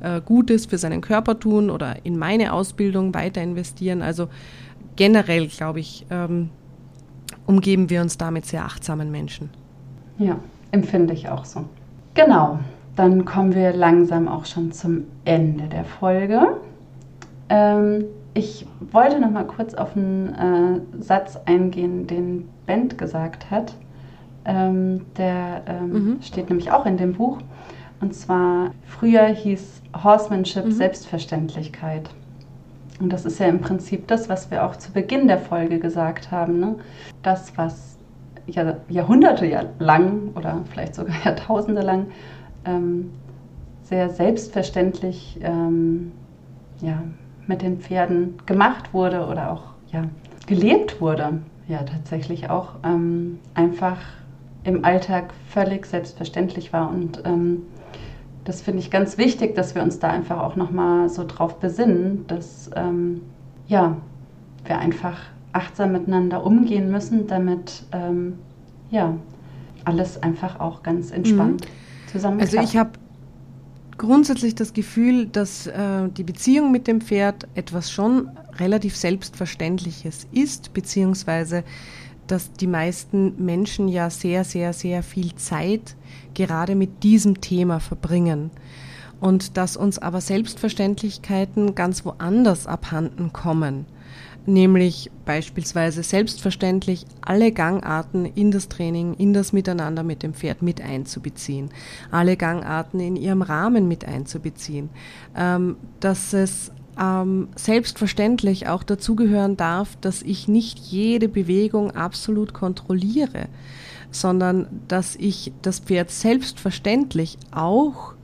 äh, 0.00 0.20
Gutes 0.20 0.66
für 0.66 0.78
seinen 0.78 1.00
Körper 1.00 1.38
tun 1.38 1.70
oder 1.70 2.04
in 2.04 2.18
meine 2.18 2.52
Ausbildung 2.52 3.14
weiter 3.14 3.42
investieren. 3.42 4.02
Also 4.02 4.28
generell, 4.96 5.46
glaube 5.46 5.80
ich, 5.80 6.06
ähm, 6.10 6.50
umgeben 7.46 7.88
wir 7.88 8.00
uns 8.00 8.18
damit 8.18 8.46
sehr 8.46 8.64
achtsamen 8.64 9.10
Menschen. 9.10 9.50
Ja, 10.18 10.38
empfinde 10.72 11.14
ich 11.14 11.28
auch 11.28 11.44
so. 11.44 11.64
Genau 12.14 12.58
dann 12.96 13.24
kommen 13.24 13.54
wir 13.54 13.72
langsam 13.72 14.28
auch 14.28 14.44
schon 14.44 14.72
zum 14.72 15.04
Ende 15.24 15.68
der 15.68 15.84
Folge. 15.84 16.58
Ähm, 17.48 18.04
ich 18.34 18.66
wollte 18.92 19.20
noch 19.20 19.30
mal 19.30 19.44
kurz 19.44 19.74
auf 19.74 19.96
einen 19.96 20.28
äh, 20.34 21.02
Satz 21.02 21.38
eingehen, 21.46 22.06
den 22.06 22.48
Bent 22.66 22.98
gesagt 22.98 23.50
hat. 23.50 23.74
Ähm, 24.44 25.02
der 25.16 25.62
ähm, 25.66 25.92
mhm. 25.92 26.22
steht 26.22 26.48
nämlich 26.48 26.70
auch 26.72 26.86
in 26.86 26.96
dem 26.96 27.14
Buch. 27.14 27.38
Und 28.00 28.14
zwar, 28.14 28.70
früher 28.86 29.26
hieß 29.26 29.82
Horsemanship 30.02 30.66
mhm. 30.66 30.72
Selbstverständlichkeit. 30.72 32.10
Und 33.00 33.12
das 33.12 33.24
ist 33.24 33.38
ja 33.38 33.46
im 33.46 33.60
Prinzip 33.60 34.06
das, 34.08 34.28
was 34.28 34.50
wir 34.50 34.64
auch 34.64 34.76
zu 34.76 34.92
Beginn 34.92 35.26
der 35.26 35.38
Folge 35.38 35.78
gesagt 35.78 36.30
haben. 36.30 36.60
Ne? 36.60 36.76
Das, 37.22 37.56
was 37.56 37.96
Jahr, 38.46 38.76
Jahrhunderte 38.88 39.68
lang 39.78 40.30
oder 40.34 40.60
vielleicht 40.70 40.94
sogar 40.94 41.14
Jahrtausende 41.24 41.82
lang 41.82 42.06
ähm, 42.64 43.10
sehr 43.82 44.08
selbstverständlich 44.08 45.38
ähm, 45.42 46.12
ja, 46.80 47.02
mit 47.46 47.62
den 47.62 47.80
Pferden 47.80 48.34
gemacht 48.46 48.94
wurde 48.94 49.26
oder 49.26 49.52
auch 49.52 49.62
ja, 49.92 50.04
gelebt 50.46 51.00
wurde. 51.00 51.40
Ja, 51.66 51.82
tatsächlich 51.82 52.50
auch 52.50 52.76
ähm, 52.84 53.38
einfach 53.54 53.98
im 54.64 54.84
Alltag 54.84 55.32
völlig 55.48 55.86
selbstverständlich 55.86 56.72
war. 56.72 56.90
Und 56.90 57.22
ähm, 57.24 57.62
das 58.44 58.62
finde 58.62 58.80
ich 58.80 58.90
ganz 58.90 59.18
wichtig, 59.18 59.54
dass 59.54 59.74
wir 59.74 59.82
uns 59.82 59.98
da 59.98 60.08
einfach 60.08 60.40
auch 60.40 60.56
nochmal 60.56 61.08
so 61.08 61.24
drauf 61.26 61.58
besinnen, 61.58 62.24
dass 62.28 62.70
ähm, 62.76 63.22
ja, 63.66 63.96
wir 64.64 64.78
einfach 64.78 65.18
achtsam 65.52 65.92
miteinander 65.92 66.44
umgehen 66.44 66.90
müssen, 66.90 67.26
damit 67.26 67.84
ähm, 67.92 68.38
ja, 68.90 69.14
alles 69.84 70.22
einfach 70.22 70.60
auch 70.60 70.82
ganz 70.82 71.10
entspannt 71.10 71.64
mhm 71.64 71.89
Also 72.40 72.58
ich 72.58 72.76
habe 72.76 72.90
grundsätzlich 73.96 74.54
das 74.54 74.72
Gefühl, 74.72 75.26
dass 75.26 75.66
äh, 75.66 76.08
die 76.16 76.24
Beziehung 76.24 76.72
mit 76.72 76.86
dem 76.86 77.00
Pferd 77.00 77.46
etwas 77.54 77.90
schon 77.90 78.30
relativ 78.58 78.96
Selbstverständliches 78.96 80.26
ist, 80.32 80.72
beziehungsweise 80.72 81.64
dass 82.26 82.52
die 82.52 82.66
meisten 82.66 83.44
Menschen 83.44 83.88
ja 83.88 84.08
sehr, 84.08 84.44
sehr, 84.44 84.72
sehr 84.72 85.02
viel 85.02 85.34
Zeit 85.34 85.96
gerade 86.34 86.76
mit 86.76 87.02
diesem 87.02 87.40
Thema 87.40 87.80
verbringen. 87.80 88.50
Und 89.20 89.56
dass 89.56 89.76
uns 89.76 89.98
aber 89.98 90.20
Selbstverständlichkeiten 90.20 91.74
ganz 91.74 92.04
woanders 92.04 92.66
abhanden 92.66 93.32
kommen 93.32 93.84
nämlich 94.46 95.10
beispielsweise 95.24 96.02
selbstverständlich 96.02 97.06
alle 97.20 97.52
Gangarten 97.52 98.24
in 98.24 98.50
das 98.50 98.68
Training, 98.68 99.14
in 99.14 99.32
das 99.32 99.52
Miteinander 99.52 100.02
mit 100.02 100.22
dem 100.22 100.34
Pferd 100.34 100.62
mit 100.62 100.80
einzubeziehen, 100.80 101.70
alle 102.10 102.36
Gangarten 102.36 103.00
in 103.00 103.16
ihrem 103.16 103.42
Rahmen 103.42 103.88
mit 103.88 104.04
einzubeziehen, 104.04 104.90
ähm, 105.36 105.76
dass 106.00 106.32
es 106.32 106.72
ähm, 107.00 107.48
selbstverständlich 107.56 108.68
auch 108.68 108.82
dazugehören 108.82 109.56
darf, 109.56 109.96
dass 110.00 110.22
ich 110.22 110.48
nicht 110.48 110.78
jede 110.78 111.28
Bewegung 111.28 111.92
absolut 111.92 112.52
kontrolliere, 112.52 113.48
sondern 114.10 114.66
dass 114.88 115.16
ich 115.16 115.52
das 115.62 115.78
Pferd 115.78 116.10
selbstverständlich 116.10 117.38
auch 117.52 118.14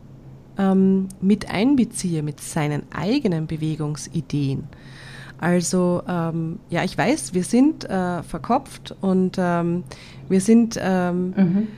ähm, 0.58 1.08
mit 1.20 1.50
einbeziehe 1.50 2.22
mit 2.22 2.40
seinen 2.40 2.82
eigenen 2.92 3.46
Bewegungsideen. 3.46 4.64
Also 5.38 6.02
ähm, 6.08 6.58
ja, 6.70 6.84
ich 6.84 6.96
weiß, 6.96 7.34
wir 7.34 7.44
sind 7.44 7.84
äh, 7.84 8.22
verkopft 8.22 8.94
und 9.00 9.36
ähm, 9.38 9.84
wir 10.28 10.40
sind, 10.40 10.78
ähm, 10.80 11.34
mhm. 11.36 11.68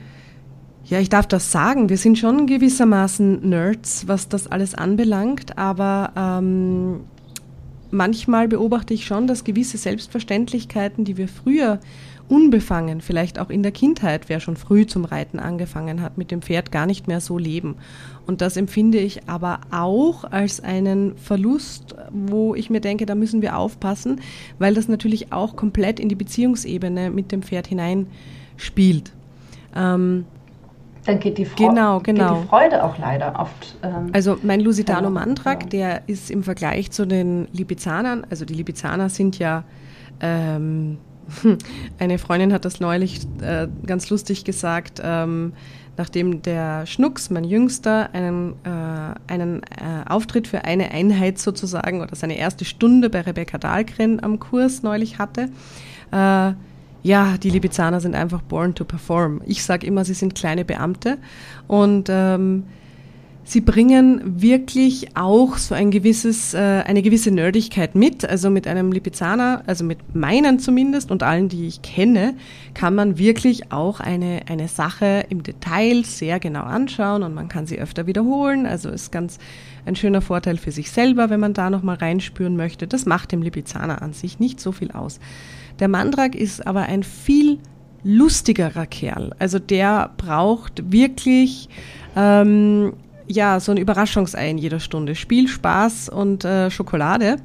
ja, 0.85 0.99
ich 0.99 1.09
darf 1.09 1.27
das 1.27 1.51
sagen, 1.51 1.89
wir 1.89 1.97
sind 1.97 2.17
schon 2.17 2.47
gewissermaßen 2.47 3.47
Nerds, 3.47 4.07
was 4.07 4.29
das 4.29 4.47
alles 4.47 4.75
anbelangt, 4.75 5.57
aber 5.57 6.13
ähm, 6.15 7.01
manchmal 7.91 8.47
beobachte 8.47 8.93
ich 8.93 9.05
schon, 9.05 9.27
dass 9.27 9.43
gewisse 9.43 9.77
Selbstverständlichkeiten, 9.77 11.03
die 11.03 11.17
wir 11.17 11.27
früher 11.27 11.79
unbefangen, 12.29 13.01
vielleicht 13.01 13.39
auch 13.39 13.49
in 13.49 13.63
der 13.63 13.71
Kindheit, 13.71 14.29
wer 14.29 14.39
schon 14.39 14.55
früh 14.55 14.85
zum 14.85 15.03
Reiten 15.03 15.39
angefangen 15.39 16.01
hat, 16.01 16.17
mit 16.17 16.31
dem 16.31 16.41
Pferd 16.41 16.71
gar 16.71 16.85
nicht 16.85 17.07
mehr 17.07 17.19
so 17.19 17.37
leben. 17.37 17.75
Und 18.27 18.41
das 18.41 18.55
empfinde 18.55 18.99
ich 18.99 19.27
aber 19.27 19.59
auch 19.71 20.23
als 20.23 20.63
einen 20.63 21.17
Verlust, 21.17 21.95
wo 22.11 22.53
ich 22.53 22.69
mir 22.69 22.81
denke, 22.81 23.05
da 23.05 23.15
müssen 23.15 23.41
wir 23.41 23.57
aufpassen, 23.57 24.21
weil 24.59 24.75
das 24.75 24.87
natürlich 24.87 25.33
auch 25.33 25.55
komplett 25.55 25.99
in 25.99 26.07
die 26.07 26.15
Beziehungsebene 26.15 27.09
mit 27.09 27.31
dem 27.31 27.41
Pferd 27.41 27.67
hineinspielt. 27.67 29.11
Ähm, 29.75 30.25
dann 31.05 31.19
geht 31.19 31.39
die, 31.39 31.45
Freude, 31.45 31.69
genau, 31.69 31.99
genau. 32.01 32.33
Geht 32.35 32.43
die 32.43 32.47
Freude 32.47 32.83
auch 32.83 32.97
leider 32.99 33.39
oft. 33.39 33.75
Ähm, 33.81 34.11
also 34.13 34.37
mein 34.43 34.59
Lusitano 34.59 35.09
Mantrak, 35.09 35.61
genau. 35.61 35.69
der 35.71 36.01
ist 36.07 36.29
im 36.29 36.43
Vergleich 36.43 36.91
zu 36.91 37.07
den 37.07 37.47
Lipizanern, 37.51 38.27
also 38.29 38.45
die 38.45 38.53
Lipizzaner 38.53 39.09
sind 39.09 39.39
ja 39.39 39.63
ähm, 40.21 40.99
Eine 41.99 42.17
Freundin 42.17 42.53
hat 42.53 42.65
das 42.65 42.79
neulich 42.79 43.21
äh, 43.41 43.67
ganz 43.85 44.09
lustig 44.09 44.45
gesagt, 44.45 45.01
ähm, 45.03 45.53
nachdem 45.97 46.41
der 46.41 46.85
Schnucks, 46.85 47.29
mein 47.29 47.43
Jüngster, 47.43 48.09
einen, 48.13 48.53
äh, 48.63 49.31
einen 49.31 49.63
äh, 49.63 50.07
Auftritt 50.07 50.47
für 50.47 50.63
eine 50.63 50.91
Einheit 50.91 51.39
sozusagen 51.39 52.01
oder 52.01 52.15
seine 52.15 52.37
erste 52.37 52.65
Stunde 52.65 53.09
bei 53.09 53.21
Rebecca 53.21 53.57
Dahlgren 53.57 54.23
am 54.23 54.39
Kurs 54.39 54.81
neulich 54.81 55.19
hatte. 55.19 55.49
Äh, 56.11 56.53
ja, 57.01 57.37
die 57.41 57.49
Libizzaner 57.49 58.01
sind 58.01 58.15
einfach 58.15 58.41
born 58.41 58.75
to 58.75 58.83
perform. 58.83 59.41
Ich 59.45 59.63
sage 59.63 59.87
immer, 59.87 60.03
sie 60.05 60.13
sind 60.13 60.35
kleine 60.35 60.65
Beamte 60.65 61.17
und 61.67 62.07
ähm, 62.09 62.65
Sie 63.49 63.61
bringen 63.61 64.21
wirklich 64.43 65.17
auch 65.17 65.57
so 65.57 65.73
ein 65.73 65.89
gewisses, 65.89 66.53
äh, 66.53 66.59
eine 66.85 67.01
gewisse 67.01 67.31
Nerdigkeit 67.31 67.95
mit. 67.95 68.23
Also 68.23 68.51
mit 68.51 68.67
einem 68.67 68.91
Lipizzaner, 68.91 69.63
also 69.65 69.83
mit 69.83 70.13
meinen 70.13 70.59
zumindest 70.59 71.09
und 71.09 71.23
allen, 71.23 71.49
die 71.49 71.65
ich 71.65 71.81
kenne, 71.81 72.35
kann 72.75 72.93
man 72.93 73.17
wirklich 73.17 73.71
auch 73.71 74.01
eine, 74.01 74.41
eine 74.47 74.67
Sache 74.67 75.25
im 75.29 75.41
Detail 75.41 76.03
sehr 76.05 76.39
genau 76.39 76.61
anschauen 76.61 77.23
und 77.23 77.33
man 77.33 77.47
kann 77.47 77.65
sie 77.65 77.79
öfter 77.79 78.05
wiederholen. 78.05 78.67
Also 78.67 78.89
ist 78.89 79.11
ganz 79.11 79.39
ein 79.83 79.95
schöner 79.95 80.21
Vorteil 80.21 80.57
für 80.57 80.71
sich 80.71 80.91
selber, 80.91 81.31
wenn 81.31 81.39
man 81.39 81.55
da 81.55 81.71
nochmal 81.71 81.95
reinspüren 81.95 82.55
möchte. 82.55 82.85
Das 82.85 83.07
macht 83.07 83.31
dem 83.31 83.41
Lipizzaner 83.41 84.03
an 84.03 84.13
sich 84.13 84.37
nicht 84.37 84.59
so 84.59 84.71
viel 84.71 84.91
aus. 84.91 85.19
Der 85.79 85.87
Mandrak 85.87 86.35
ist 86.35 86.67
aber 86.67 86.83
ein 86.83 87.01
viel 87.01 87.57
lustigerer 88.03 88.85
Kerl. 88.85 89.31
Also 89.39 89.57
der 89.57 90.11
braucht 90.17 90.91
wirklich 90.91 91.67
ähm, 92.15 92.93
ja, 93.29 93.59
so 93.59 93.71
ein 93.71 93.77
Überraschungsei 93.77 94.49
in 94.49 94.57
jeder 94.57 94.79
Stunde. 94.79 95.15
Spiel, 95.15 95.47
Spaß 95.47 96.09
und 96.09 96.43
äh, 96.43 96.71
Schokolade. 96.71 97.37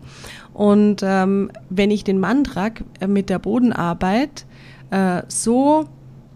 Und 0.54 1.02
ähm, 1.02 1.50
wenn 1.68 1.90
ich 1.90 2.04
den 2.04 2.18
Mandrak 2.18 2.82
äh, 3.00 3.06
mit 3.06 3.28
der 3.28 3.38
Bodenarbeit 3.38 4.46
äh, 4.90 5.22
so, 5.28 5.86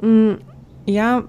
mh, 0.02 0.08
mm, 0.08 0.38
ja, 0.86 1.24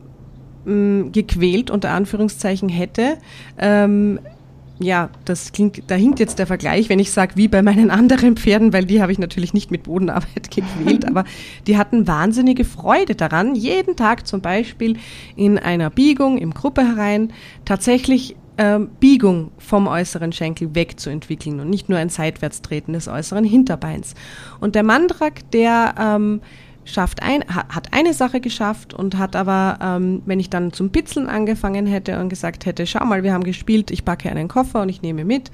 mh, 0.66 0.74
mm, 0.74 1.12
gequält 1.14 1.72
unter 1.72 1.92
Anführungszeichen 1.92 2.68
hätte, 2.68 3.18
ähm, 3.58 4.20
ja, 4.80 5.10
das 5.26 5.52
klingt, 5.52 5.84
da 5.88 5.96
hinkt 5.96 6.20
jetzt 6.20 6.40
der 6.40 6.48
Vergleich, 6.48 6.90
wenn 6.90 7.00
ich 7.00 7.12
sage, 7.12 7.36
wie 7.36 7.48
bei 7.48 7.62
meinen 7.62 7.92
anderen 7.92 8.38
Pferden, 8.38 8.74
weil 8.74 8.86
die 8.86 9.02
habe 9.02 9.12
ich 9.12 9.20
natürlich 9.20 9.54
nicht 9.54 9.72
mit 9.72 9.84
Bodenarbeit 9.84 10.50
gequält, 10.56 11.06
aber 11.06 11.26
die 11.68 11.78
hatten 11.78 12.08
wahnsinnige 12.08 12.64
Freude 12.66 13.16
daran, 13.16 13.56
jeden 13.56 13.96
Tag 13.96 14.26
zum 14.26 14.42
Beispiel 14.42 14.98
in 15.36 15.58
einer 15.58 15.90
Biegung 15.90 16.38
im 16.38 16.54
Gruppe 16.54 16.88
herein 16.88 17.34
tatsächlich 17.66 18.36
ähm, 18.58 18.90
Biegung 19.00 19.52
vom 19.58 19.88
äußeren 19.88 20.32
Schenkel 20.32 20.76
wegzuentwickeln 20.76 21.60
und 21.60 21.70
nicht 21.70 21.90
nur 21.90 21.98
ein 21.98 22.10
Seitwärtstreten 22.10 22.94
des 22.94 23.08
äußeren 23.08 23.46
Hinterbeins. 23.46 24.16
Und 24.60 24.76
der 24.76 24.84
Mandrak, 24.84 25.50
der 25.52 25.96
ähm, 25.98 26.42
schafft 26.92 27.24
ein, 27.24 27.44
hat 27.48 27.94
eine 27.94 28.14
Sache 28.14 28.42
geschafft 28.42 28.94
und 28.94 29.18
hat 29.18 29.36
aber, 29.36 29.80
ähm, 29.82 30.22
wenn 30.26 30.40
ich 30.40 30.50
dann 30.50 30.74
zum 30.74 30.92
Pitzeln 30.92 31.28
angefangen 31.28 31.86
hätte 31.86 32.20
und 32.20 32.30
gesagt 32.30 32.66
hätte, 32.66 32.86
schau 32.86 33.06
mal, 33.06 33.24
wir 33.24 33.34
haben 33.34 33.44
gespielt, 33.44 33.92
ich 33.92 34.06
packe 34.06 34.30
einen 34.30 34.48
Koffer 34.48 34.82
und 34.82 34.90
ich 34.90 35.02
nehme 35.02 35.26
mit 35.26 35.52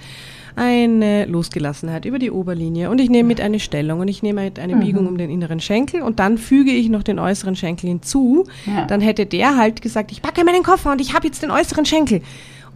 eine 0.56 1.26
Losgelassenheit 1.26 2.06
über 2.06 2.17
die 2.17 2.32
Oberlinie 2.32 2.89
und 2.89 3.00
ich 3.00 3.10
nehme 3.10 3.28
mit 3.28 3.41
eine 3.41 3.60
Stellung 3.60 4.00
und 4.00 4.08
ich 4.08 4.24
nehme 4.24 4.43
mit 4.43 4.58
eine 4.58 4.76
mhm. 4.76 4.80
Biegung 4.80 5.08
um 5.08 5.17
den 5.17 5.30
inneren 5.30 5.60
Schenkel 5.60 6.02
und 6.02 6.19
dann 6.19 6.38
füge 6.38 6.71
ich 6.71 6.89
noch 6.89 7.04
den 7.04 7.19
äußeren 7.19 7.56
Schenkel 7.56 7.89
hinzu, 7.89 8.45
ja. 8.65 8.86
dann 8.86 9.02
hätte 9.02 9.26
der 9.26 9.58
halt 9.58 9.82
gesagt, 9.82 10.12
ich 10.12 10.21
packe 10.21 10.43
meinen 10.45 10.63
Koffer 10.63 10.91
und 10.91 11.02
ich 11.02 11.13
habe 11.13 11.28
jetzt 11.28 11.43
den 11.43 11.52
äußeren 11.52 11.86
Schenkel. 11.86 12.21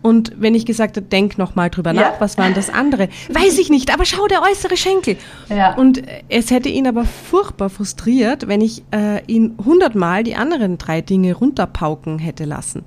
Und 0.01 0.33
wenn 0.37 0.55
ich 0.55 0.65
gesagt 0.65 0.95
habe, 0.97 1.05
denk 1.05 1.37
noch 1.37 1.55
mal 1.55 1.69
drüber 1.69 1.93
ja. 1.93 2.01
nach, 2.01 2.21
was 2.21 2.37
waren 2.37 2.53
das 2.53 2.69
andere? 2.69 3.09
Weiß 3.29 3.57
ich 3.57 3.69
nicht, 3.69 3.93
aber 3.93 4.05
schau, 4.05 4.27
der 4.27 4.41
äußere 4.41 4.77
Schenkel. 4.77 5.17
Ja. 5.49 5.75
Und 5.75 6.01
es 6.29 6.51
hätte 6.51 6.69
ihn 6.69 6.87
aber 6.87 7.05
furchtbar 7.05 7.69
frustriert, 7.69 8.47
wenn 8.47 8.61
ich 8.61 8.83
äh, 8.91 9.23
ihn 9.25 9.55
hundertmal 9.63 10.23
die 10.23 10.35
anderen 10.35 10.77
drei 10.77 11.01
Dinge 11.01 11.33
runterpauken 11.33 12.19
hätte 12.19 12.45
lassen. 12.45 12.83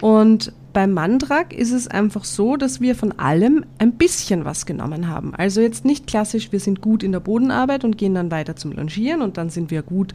Und 0.00 0.52
beim 0.76 0.92
Mandrak 0.92 1.54
ist 1.54 1.72
es 1.72 1.88
einfach 1.88 2.26
so, 2.26 2.58
dass 2.58 2.82
wir 2.82 2.94
von 2.94 3.18
allem 3.18 3.64
ein 3.78 3.92
bisschen 3.92 4.44
was 4.44 4.66
genommen 4.66 5.08
haben. 5.08 5.34
Also 5.34 5.62
jetzt 5.62 5.86
nicht 5.86 6.06
klassisch, 6.06 6.52
wir 6.52 6.60
sind 6.60 6.82
gut 6.82 7.02
in 7.02 7.12
der 7.12 7.20
Bodenarbeit 7.20 7.82
und 7.82 7.96
gehen 7.96 8.14
dann 8.14 8.30
weiter 8.30 8.56
zum 8.56 8.72
Longieren 8.72 9.22
und 9.22 9.38
dann 9.38 9.48
sind 9.48 9.70
wir 9.70 9.80
gut 9.80 10.12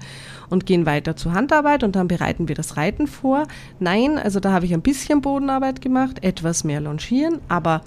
und 0.51 0.67
gehen 0.67 0.85
weiter 0.85 1.15
zur 1.15 1.33
Handarbeit 1.33 1.83
und 1.83 1.95
dann 1.95 2.07
bereiten 2.07 2.47
wir 2.47 2.53
das 2.53 2.77
Reiten 2.77 3.07
vor. 3.07 3.47
Nein, 3.79 4.19
also 4.19 4.39
da 4.39 4.51
habe 4.51 4.67
ich 4.67 4.73
ein 4.75 4.83
bisschen 4.83 5.21
Bodenarbeit 5.21 5.81
gemacht, 5.81 6.23
etwas 6.23 6.63
mehr 6.63 6.79
Longieren, 6.79 7.39
aber 7.47 7.81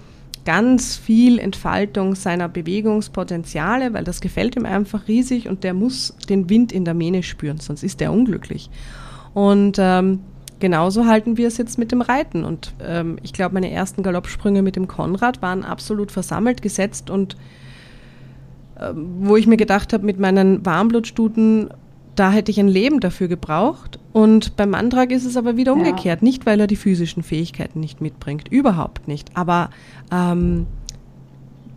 ganz 0.45 0.97
viel 0.97 1.39
Entfaltung 1.39 2.17
seiner 2.17 2.49
Bewegungspotenziale, 2.49 3.95
weil 3.95 4.03
das 4.03 4.21
gefällt 4.21 4.57
ihm 4.57 4.67
einfach 4.67 5.07
riesig 5.07 5.49
und 5.49 5.63
der 5.63 5.75
muss 5.75 6.17
den 6.29 6.51
Wind 6.51 6.73
in 6.73 6.85
der 6.85 6.95
Mähne 6.95 7.23
spüren, 7.23 7.59
sonst 7.59 7.85
ist 7.85 8.01
er 8.01 8.13
unglücklich. 8.13 8.69
Und 9.33 9.77
ähm, 9.79 10.21
genauso 10.65 11.05
halten 11.05 11.37
wir 11.37 11.47
es 11.47 11.59
jetzt 11.59 11.77
mit 11.77 11.93
dem 11.93 12.01
Reiten. 12.01 12.43
Und 12.43 12.73
ähm, 12.81 13.19
ich 13.23 13.35
glaube, 13.35 13.53
meine 13.53 13.71
ersten 13.71 14.03
Galoppsprünge 14.03 14.63
mit 14.63 14.77
dem 14.77 14.89
Konrad 14.89 15.43
waren 15.43 15.63
absolut 15.63 16.11
versammelt 16.11 16.63
gesetzt 16.63 17.11
und 17.11 17.37
äh, 18.81 18.95
wo 18.95 19.37
ich 19.37 19.47
mir 19.47 19.59
gedacht 19.59 19.93
habe, 19.93 20.07
mit 20.07 20.19
meinen 20.19 20.65
Warmblutstuten, 20.65 21.69
da 22.15 22.31
hätte 22.31 22.51
ich 22.51 22.59
ein 22.59 22.69
Leben 22.69 23.01
dafür 23.01 23.29
gebraucht. 23.29 23.99
Und 24.15 24.57
beim 24.57 24.73
Antrag 24.75 25.11
ist 25.11 25.27
es 25.27 25.37
aber 25.37 25.59
wieder 25.59 25.75
umgekehrt. 25.75 26.23
Ja. 26.23 26.25
Nicht, 26.25 26.47
weil 26.47 26.59
er 26.59 26.67
die 26.67 26.77
physischen 26.77 27.23
Fähigkeiten 27.23 27.81
nicht 27.81 28.01
mitbringt, 28.01 28.49
überhaupt 28.49 29.07
nicht. 29.07 29.37
Aber 29.37 29.69
ähm, 30.11 30.65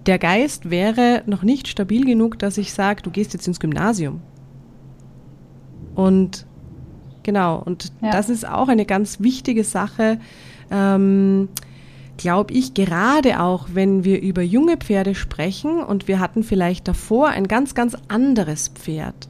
der 0.06 0.18
Geist 0.18 0.70
wäre 0.70 1.24
noch 1.26 1.44
nicht 1.44 1.68
stabil 1.68 2.06
genug, 2.06 2.40
dass 2.40 2.58
ich 2.58 2.72
sage, 2.72 3.02
du 3.02 3.12
gehst 3.12 3.34
jetzt 3.34 3.50
ins 3.50 3.60
Gymnasium. 3.60 4.22
Und 5.94 6.46
Genau, 7.28 7.62
und 7.66 7.92
ja. 8.02 8.12
das 8.12 8.30
ist 8.30 8.48
auch 8.48 8.70
eine 8.70 8.86
ganz 8.86 9.20
wichtige 9.20 9.66
Sache, 9.66 10.18
ähm, 10.72 11.50
glaube 12.16 12.54
ich, 12.54 12.74
gerade 12.74 13.42
auch, 13.42 13.68
wenn 13.74 14.06
wir 14.06 14.22
über 14.22 14.42
junge 14.42 14.78
Pferde 14.78 15.14
sprechen 15.14 15.84
und 15.84 16.08
wir 16.08 16.22
hatten 16.22 16.42
vielleicht 16.42 16.88
davor 16.88 17.28
ein 17.28 17.50
ganz, 17.50 17.76
ganz 17.76 17.98
anderes 18.08 18.70
Pferd, 18.70 19.28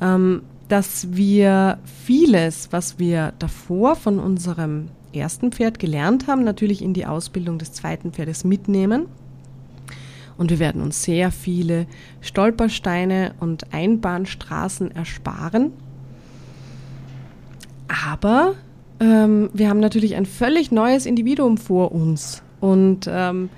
ähm, 0.00 0.42
dass 0.68 1.12
wir 1.12 1.78
vieles, 2.04 2.72
was 2.72 2.98
wir 2.98 3.32
davor 3.38 3.94
von 3.94 4.18
unserem 4.18 4.88
ersten 5.12 5.52
Pferd 5.52 5.78
gelernt 5.78 6.26
haben, 6.26 6.42
natürlich 6.42 6.82
in 6.82 6.92
die 6.92 7.06
Ausbildung 7.06 7.58
des 7.58 7.72
zweiten 7.72 8.10
Pferdes 8.10 8.42
mitnehmen. 8.42 9.06
Und 10.36 10.50
wir 10.50 10.58
werden 10.58 10.82
uns 10.82 11.04
sehr 11.04 11.30
viele 11.30 11.86
Stolpersteine 12.20 13.34
und 13.38 13.72
Einbahnstraßen 13.72 14.90
ersparen 14.90 15.70
aber 17.88 18.54
ähm, 19.00 19.50
wir 19.52 19.68
haben 19.68 19.80
natürlich 19.80 20.16
ein 20.16 20.26
völlig 20.26 20.70
neues 20.70 21.06
Individuum 21.06 21.56
vor 21.56 21.92
uns. 21.92 22.42
Und 22.60 23.08
ähm, 23.08 23.48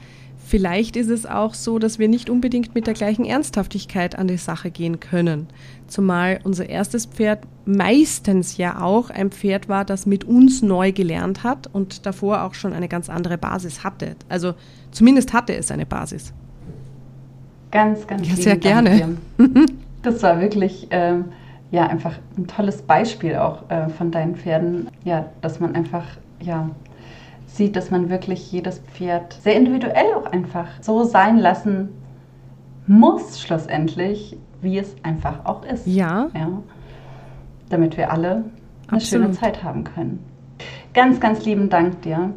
vielleicht 0.46 0.96
ist 0.96 1.08
es 1.08 1.26
auch 1.26 1.54
so, 1.54 1.78
dass 1.78 1.98
wir 1.98 2.08
nicht 2.08 2.28
unbedingt 2.28 2.74
mit 2.74 2.86
der 2.86 2.94
gleichen 2.94 3.24
Ernsthaftigkeit 3.24 4.18
an 4.18 4.28
die 4.28 4.36
Sache 4.36 4.70
gehen 4.70 5.00
können. 5.00 5.48
Zumal 5.86 6.40
unser 6.44 6.68
erstes 6.68 7.06
Pferd 7.06 7.40
meistens 7.64 8.56
ja 8.56 8.80
auch 8.80 9.10
ein 9.10 9.30
Pferd 9.30 9.68
war, 9.68 9.84
das 9.84 10.06
mit 10.06 10.24
uns 10.24 10.62
neu 10.62 10.92
gelernt 10.92 11.42
hat 11.42 11.68
und 11.72 12.06
davor 12.06 12.44
auch 12.44 12.54
schon 12.54 12.72
eine 12.72 12.88
ganz 12.88 13.08
andere 13.08 13.38
Basis 13.38 13.82
hatte. 13.82 14.16
Also 14.28 14.54
zumindest 14.90 15.32
hatte 15.32 15.54
es 15.54 15.70
eine 15.70 15.86
Basis. 15.86 16.32
Ganz, 17.70 18.06
ganz 18.06 18.28
ja, 18.28 18.36
sehr 18.36 18.56
gerne. 18.56 19.16
Das 20.02 20.22
war 20.22 20.40
wirklich 20.40 20.86
ähm, 20.92 21.26
ja 21.70 21.87
einfach 21.87 22.18
ein 22.37 22.46
tolles 22.46 22.83
Beispiel 22.83 23.37
auch 23.37 23.70
äh, 23.70 23.88
von 23.88 24.11
deinen 24.11 24.37
Pferden, 24.37 24.88
ja, 25.04 25.26
dass 25.40 25.61
man 25.61 25.74
einfach 25.74 26.04
ja 26.40 26.70
sieht, 27.46 27.76
dass 27.76 27.90
man 27.90 28.11
wirklich 28.11 28.50
jedes 28.52 28.78
Pferd 28.78 29.33
sehr 29.35 29.56
individuell 29.56 30.14
auch 30.14 30.26
einfach 30.26 30.66
so 30.80 31.04
sein 31.04 31.38
lassen 31.38 31.90
muss 32.87 33.40
schlussendlich, 33.40 34.37
wie 34.62 34.78
es 34.78 34.94
einfach 35.02 35.44
auch 35.44 35.64
ist. 35.64 35.87
Ja. 35.87 36.28
ja 36.35 36.48
damit 37.70 37.96
wir 37.96 38.11
alle 38.11 38.30
eine 38.88 38.96
Absolut. 38.96 39.26
schöne 39.26 39.30
Zeit 39.38 39.64
haben 39.64 39.85
können. 39.85 40.18
Ganz, 40.92 41.20
ganz 41.20 41.44
lieben 41.44 41.70
Dank 41.70 42.02
dir. 42.02 42.35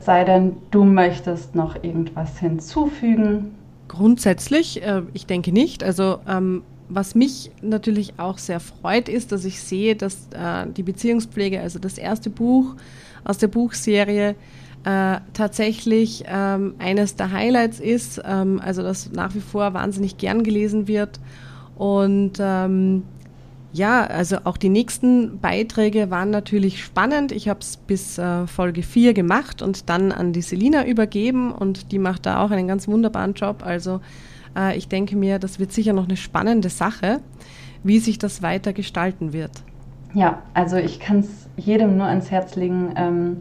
Sei 0.00 0.24
denn, 0.24 0.56
du 0.70 0.84
möchtest 0.84 1.54
noch 1.54 1.82
irgendwas 1.82 2.38
hinzufügen. 2.38 3.54
Grundsätzlich, 3.88 4.82
äh, 4.82 5.02
ich 5.12 5.26
denke 5.26 5.52
nicht. 5.52 5.84
Also 5.84 6.18
ähm, 6.28 6.62
was 6.94 7.14
mich 7.14 7.50
natürlich 7.60 8.14
auch 8.18 8.38
sehr 8.38 8.60
freut, 8.60 9.08
ist, 9.08 9.32
dass 9.32 9.44
ich 9.44 9.60
sehe, 9.60 9.96
dass 9.96 10.28
äh, 10.34 10.66
die 10.76 10.82
Beziehungspflege, 10.82 11.60
also 11.60 11.78
das 11.78 11.98
erste 11.98 12.30
Buch 12.30 12.74
aus 13.24 13.38
der 13.38 13.48
Buchserie, 13.48 14.34
äh, 14.84 15.20
tatsächlich 15.32 16.24
ähm, 16.26 16.74
eines 16.78 17.14
der 17.14 17.30
Highlights 17.30 17.78
ist, 17.78 18.20
ähm, 18.24 18.60
also 18.62 18.82
das 18.82 19.12
nach 19.12 19.34
wie 19.34 19.40
vor 19.40 19.74
wahnsinnig 19.74 20.18
gern 20.18 20.42
gelesen 20.42 20.88
wird. 20.88 21.20
Und 21.76 22.32
ähm, 22.40 23.04
ja, 23.72 24.04
also 24.04 24.38
auch 24.44 24.56
die 24.56 24.68
nächsten 24.68 25.38
Beiträge 25.38 26.10
waren 26.10 26.30
natürlich 26.30 26.82
spannend. 26.82 27.32
Ich 27.32 27.48
habe 27.48 27.60
es 27.60 27.76
bis 27.76 28.18
äh, 28.18 28.46
Folge 28.46 28.82
4 28.82 29.14
gemacht 29.14 29.62
und 29.62 29.88
dann 29.88 30.12
an 30.12 30.32
die 30.32 30.42
Selina 30.42 30.86
übergeben 30.86 31.52
und 31.52 31.92
die 31.92 31.98
macht 31.98 32.26
da 32.26 32.44
auch 32.44 32.50
einen 32.50 32.68
ganz 32.68 32.86
wunderbaren 32.86 33.34
Job. 33.34 33.62
Also 33.64 34.00
äh, 34.56 34.76
ich 34.76 34.88
denke 34.88 35.16
mir, 35.16 35.38
das 35.38 35.58
wird 35.58 35.72
sicher 35.72 35.92
noch 35.92 36.04
eine 36.04 36.16
spannende 36.16 36.68
Sache, 36.68 37.20
wie 37.82 37.98
sich 37.98 38.18
das 38.18 38.42
weiter 38.42 38.72
gestalten 38.72 39.32
wird. 39.32 39.50
Ja, 40.14 40.42
also 40.54 40.76
ich 40.76 41.00
kann 41.00 41.20
es 41.20 41.48
jedem 41.56 41.96
nur 41.96 42.06
ans 42.06 42.30
Herz 42.30 42.56
legen, 42.56 42.92
ähm, 42.96 43.40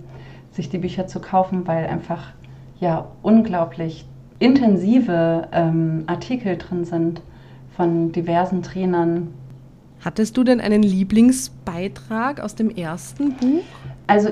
sich 0.51 0.69
die 0.69 0.77
Bücher 0.77 1.07
zu 1.07 1.19
kaufen, 1.19 1.67
weil 1.67 1.87
einfach 1.87 2.31
ja 2.79 3.07
unglaublich 3.21 4.05
intensive 4.39 5.47
ähm, 5.51 6.03
Artikel 6.07 6.57
drin 6.57 6.85
sind 6.85 7.21
von 7.75 8.11
diversen 8.11 8.63
Trainern, 8.63 9.33
Hattest 10.03 10.35
du 10.35 10.43
denn 10.43 10.59
einen 10.59 10.81
Lieblingsbeitrag 10.81 12.39
aus 12.39 12.55
dem 12.55 12.71
ersten 12.71 13.33
Buch? 13.35 13.63
Also 14.07 14.29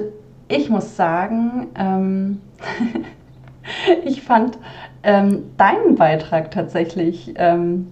ich 0.47 0.67
muss 0.67 0.95
sagen, 0.95 1.67
ähm, 1.75 2.41
ich 4.05 4.21
fand 4.21 4.57
ähm, 5.03 5.43
deinen 5.57 5.95
Beitrag 5.95 6.51
tatsächlich 6.51 7.33
ähm, 7.35 7.87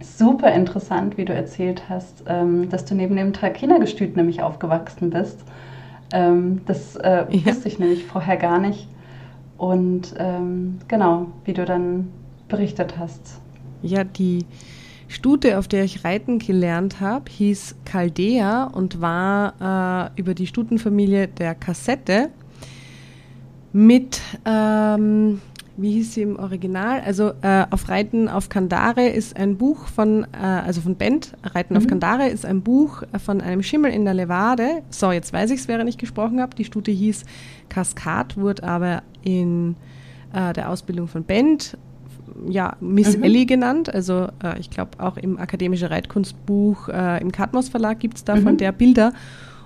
super 0.00 0.52
interessant, 0.52 1.16
wie 1.16 1.24
du 1.24 1.32
erzählt 1.32 1.88
hast, 1.88 2.24
ähm, 2.26 2.68
dass 2.68 2.84
du 2.84 2.94
neben 2.94 3.16
dem 3.16 3.32
Trakehnergestüt 3.32 4.16
nämlich 4.16 4.42
aufgewachsen 4.42 5.10
bist. 5.10 5.44
Ähm, 6.12 6.60
das 6.66 6.96
äh, 6.96 7.24
ja. 7.30 7.46
wusste 7.46 7.68
ich 7.68 7.78
nämlich 7.78 8.04
vorher 8.04 8.36
gar 8.36 8.58
nicht. 8.58 8.88
Und 9.56 10.14
ähm, 10.18 10.78
genau, 10.88 11.26
wie 11.44 11.52
du 11.52 11.64
dann 11.64 12.08
berichtet 12.48 12.98
hast. 12.98 13.40
Ja, 13.82 14.04
die 14.04 14.44
Stute, 15.08 15.58
auf 15.58 15.68
der 15.68 15.84
ich 15.84 16.04
reiten 16.04 16.38
gelernt 16.38 17.00
habe, 17.00 17.30
hieß 17.30 17.76
Caldea 17.84 18.64
und 18.64 19.00
war 19.00 20.10
äh, 20.16 20.20
über 20.20 20.34
die 20.34 20.46
Stutenfamilie 20.46 21.28
der 21.28 21.54
Kassette 21.54 22.30
mit, 23.72 24.20
ähm, 24.44 25.40
wie 25.76 25.92
hieß 25.92 26.14
sie 26.14 26.22
im 26.22 26.38
Original? 26.38 27.00
Also 27.04 27.32
äh, 27.42 27.64
auf 27.70 27.88
Reiten 27.88 28.28
auf 28.28 28.48
Kandare 28.48 29.08
ist 29.08 29.36
ein 29.36 29.56
Buch 29.56 29.86
von, 29.86 30.24
äh, 30.32 30.36
also 30.36 30.80
von 30.80 30.96
Bent, 30.96 31.32
Reiten 31.42 31.74
mhm. 31.74 31.78
auf 31.78 31.86
Kandare 31.86 32.28
ist 32.28 32.44
ein 32.44 32.62
Buch 32.62 33.02
von 33.24 33.40
einem 33.40 33.62
Schimmel 33.62 33.92
in 33.92 34.04
der 34.04 34.14
Levade. 34.14 34.82
So, 34.90 35.12
jetzt 35.12 35.32
weiß 35.32 35.50
ich 35.50 35.60
es, 35.60 35.68
während 35.68 35.88
ich 35.88 35.98
gesprochen 35.98 36.40
habe. 36.40 36.54
Die 36.54 36.64
Stute 36.64 36.90
hieß 36.90 37.24
Kaskad, 37.68 38.36
wurde 38.36 38.64
aber 38.64 39.02
in 39.22 39.76
äh, 40.32 40.52
der 40.52 40.68
Ausbildung 40.68 41.08
von 41.08 41.24
Bent 41.24 41.76
ja, 42.48 42.76
Miss 42.80 43.16
mhm. 43.16 43.24
Ellie 43.24 43.46
genannt. 43.46 43.92
Also 43.92 44.28
äh, 44.42 44.58
ich 44.58 44.70
glaube 44.70 44.98
auch 44.98 45.16
im 45.16 45.38
Akademische 45.38 45.90
Reitkunstbuch 45.90 46.88
äh, 46.88 47.20
im 47.20 47.32
Katmos 47.32 47.68
Verlag 47.68 48.00
gibt 48.00 48.16
es 48.16 48.24
da 48.24 48.36
mhm. 48.36 48.56
der 48.56 48.72
Bilder. 48.72 49.12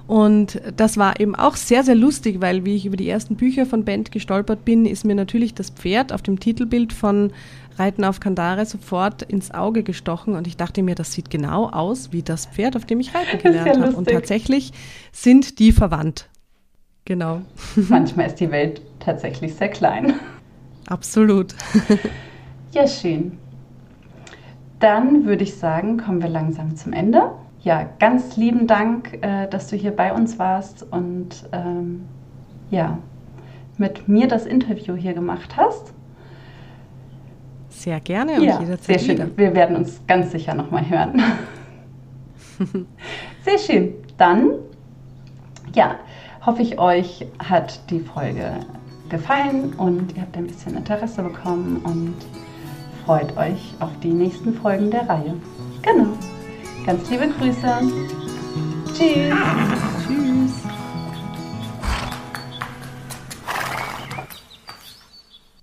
Und 0.07 0.61
das 0.77 0.97
war 0.97 1.19
eben 1.19 1.35
auch 1.35 1.57
sehr, 1.57 1.83
sehr 1.83 1.97
lustig, 1.97 2.41
weil 2.41 2.65
wie 2.65 2.77
ich 2.77 2.87
über 2.87 2.97
die 2.97 3.09
ersten 3.09 3.35
Bücher 3.35 3.67
von 3.67 3.85
Bent 3.85 4.13
gestolpert 4.13 4.65
bin, 4.65 4.87
ist 4.87 5.05
mir 5.05 5.17
natürlich 5.17 5.55
das 5.55 5.71
Pferd 5.71 6.13
auf 6.13 6.23
dem 6.23 6.39
Titelbild 6.39 6.93
von 6.93 7.33
Reiten 7.77 8.05
auf 8.05 8.21
Kandare 8.21 8.65
sofort 8.67 9.23
ins 9.23 9.51
Auge 9.51 9.83
gestochen 9.83 10.35
und 10.35 10.47
ich 10.47 10.57
dachte 10.57 10.83
mir, 10.83 10.95
das 10.95 11.13
sieht 11.13 11.29
genau 11.29 11.69
aus 11.69 12.13
wie 12.13 12.23
das 12.23 12.47
Pferd, 12.47 12.77
auf 12.77 12.87
dem 12.87 13.01
ich 13.01 13.15
reiten 13.15 13.39
gelernt 13.43 13.77
ja 13.77 13.83
habe. 13.83 13.97
Und 13.97 14.09
tatsächlich 14.09 14.73
sind 15.13 15.59
die 15.59 15.73
verwandt. 15.73 16.29
Genau. 17.05 17.43
Manchmal 17.77 18.27
ist 18.27 18.37
die 18.37 18.51
Welt 18.51 18.81
tatsächlich 19.01 19.55
sehr 19.55 19.69
klein. 19.69 20.15
Absolut. 20.87 21.55
Ja, 22.73 22.87
schön. 22.87 23.39
Dann 24.81 25.25
würde 25.25 25.45
ich 25.45 25.55
sagen, 25.55 25.97
kommen 25.97 26.21
wir 26.21 26.29
langsam 26.29 26.77
zum 26.77 26.93
Ende. 26.93 27.31
Ja, 27.67 27.85
ganz 27.99 28.37
lieben 28.37 28.69
Dank, 28.69 29.19
äh, 29.23 29.49
dass 29.49 29.67
du 29.67 29.75
hier 29.75 29.91
bei 29.91 30.13
uns 30.13 30.39
warst 30.39 30.87
und 30.89 31.49
ähm, 31.51 32.05
ja, 32.71 32.99
mit 33.77 34.07
mir 34.07 34.29
das 34.29 34.47
Interview 34.47 34.95
hier 34.95 35.15
gemacht 35.15 35.57
hast. 35.57 35.93
Sehr 37.69 37.99
gerne 37.99 38.35
und 38.35 38.45
ja, 38.45 38.61
jederzeit 38.61 39.01
sehr 39.01 39.17
schön. 39.17 39.33
Wir 39.37 39.53
werden 39.57 39.75
uns 39.75 40.01
ganz 40.07 40.31
sicher 40.31 40.55
nochmal 40.55 40.89
hören. 40.89 41.21
sehr 43.45 43.59
schön. 43.59 43.95
Dann, 44.17 44.51
ja, 45.75 45.97
hoffe 46.47 46.63
ich, 46.63 46.79
euch 46.79 47.27
hat 47.41 47.91
die 47.91 47.99
Folge 47.99 48.61
gefallen 49.09 49.73
und 49.77 50.15
ihr 50.15 50.23
habt 50.23 50.37
ein 50.37 50.47
bisschen 50.47 50.77
Interesse 50.77 51.21
bekommen 51.21 51.81
und 51.83 52.15
freut 53.05 53.37
euch 53.37 53.75
auf 53.81 53.91
die 54.05 54.13
nächsten 54.13 54.55
Folgen 54.55 54.93
der 54.93 55.09
Reihe. 55.09 55.35
Genau. 55.83 56.07
Ganz 56.87 57.11
liebe 57.11 57.29
Grüße. 57.29 57.83
Tschüss. 58.97 60.26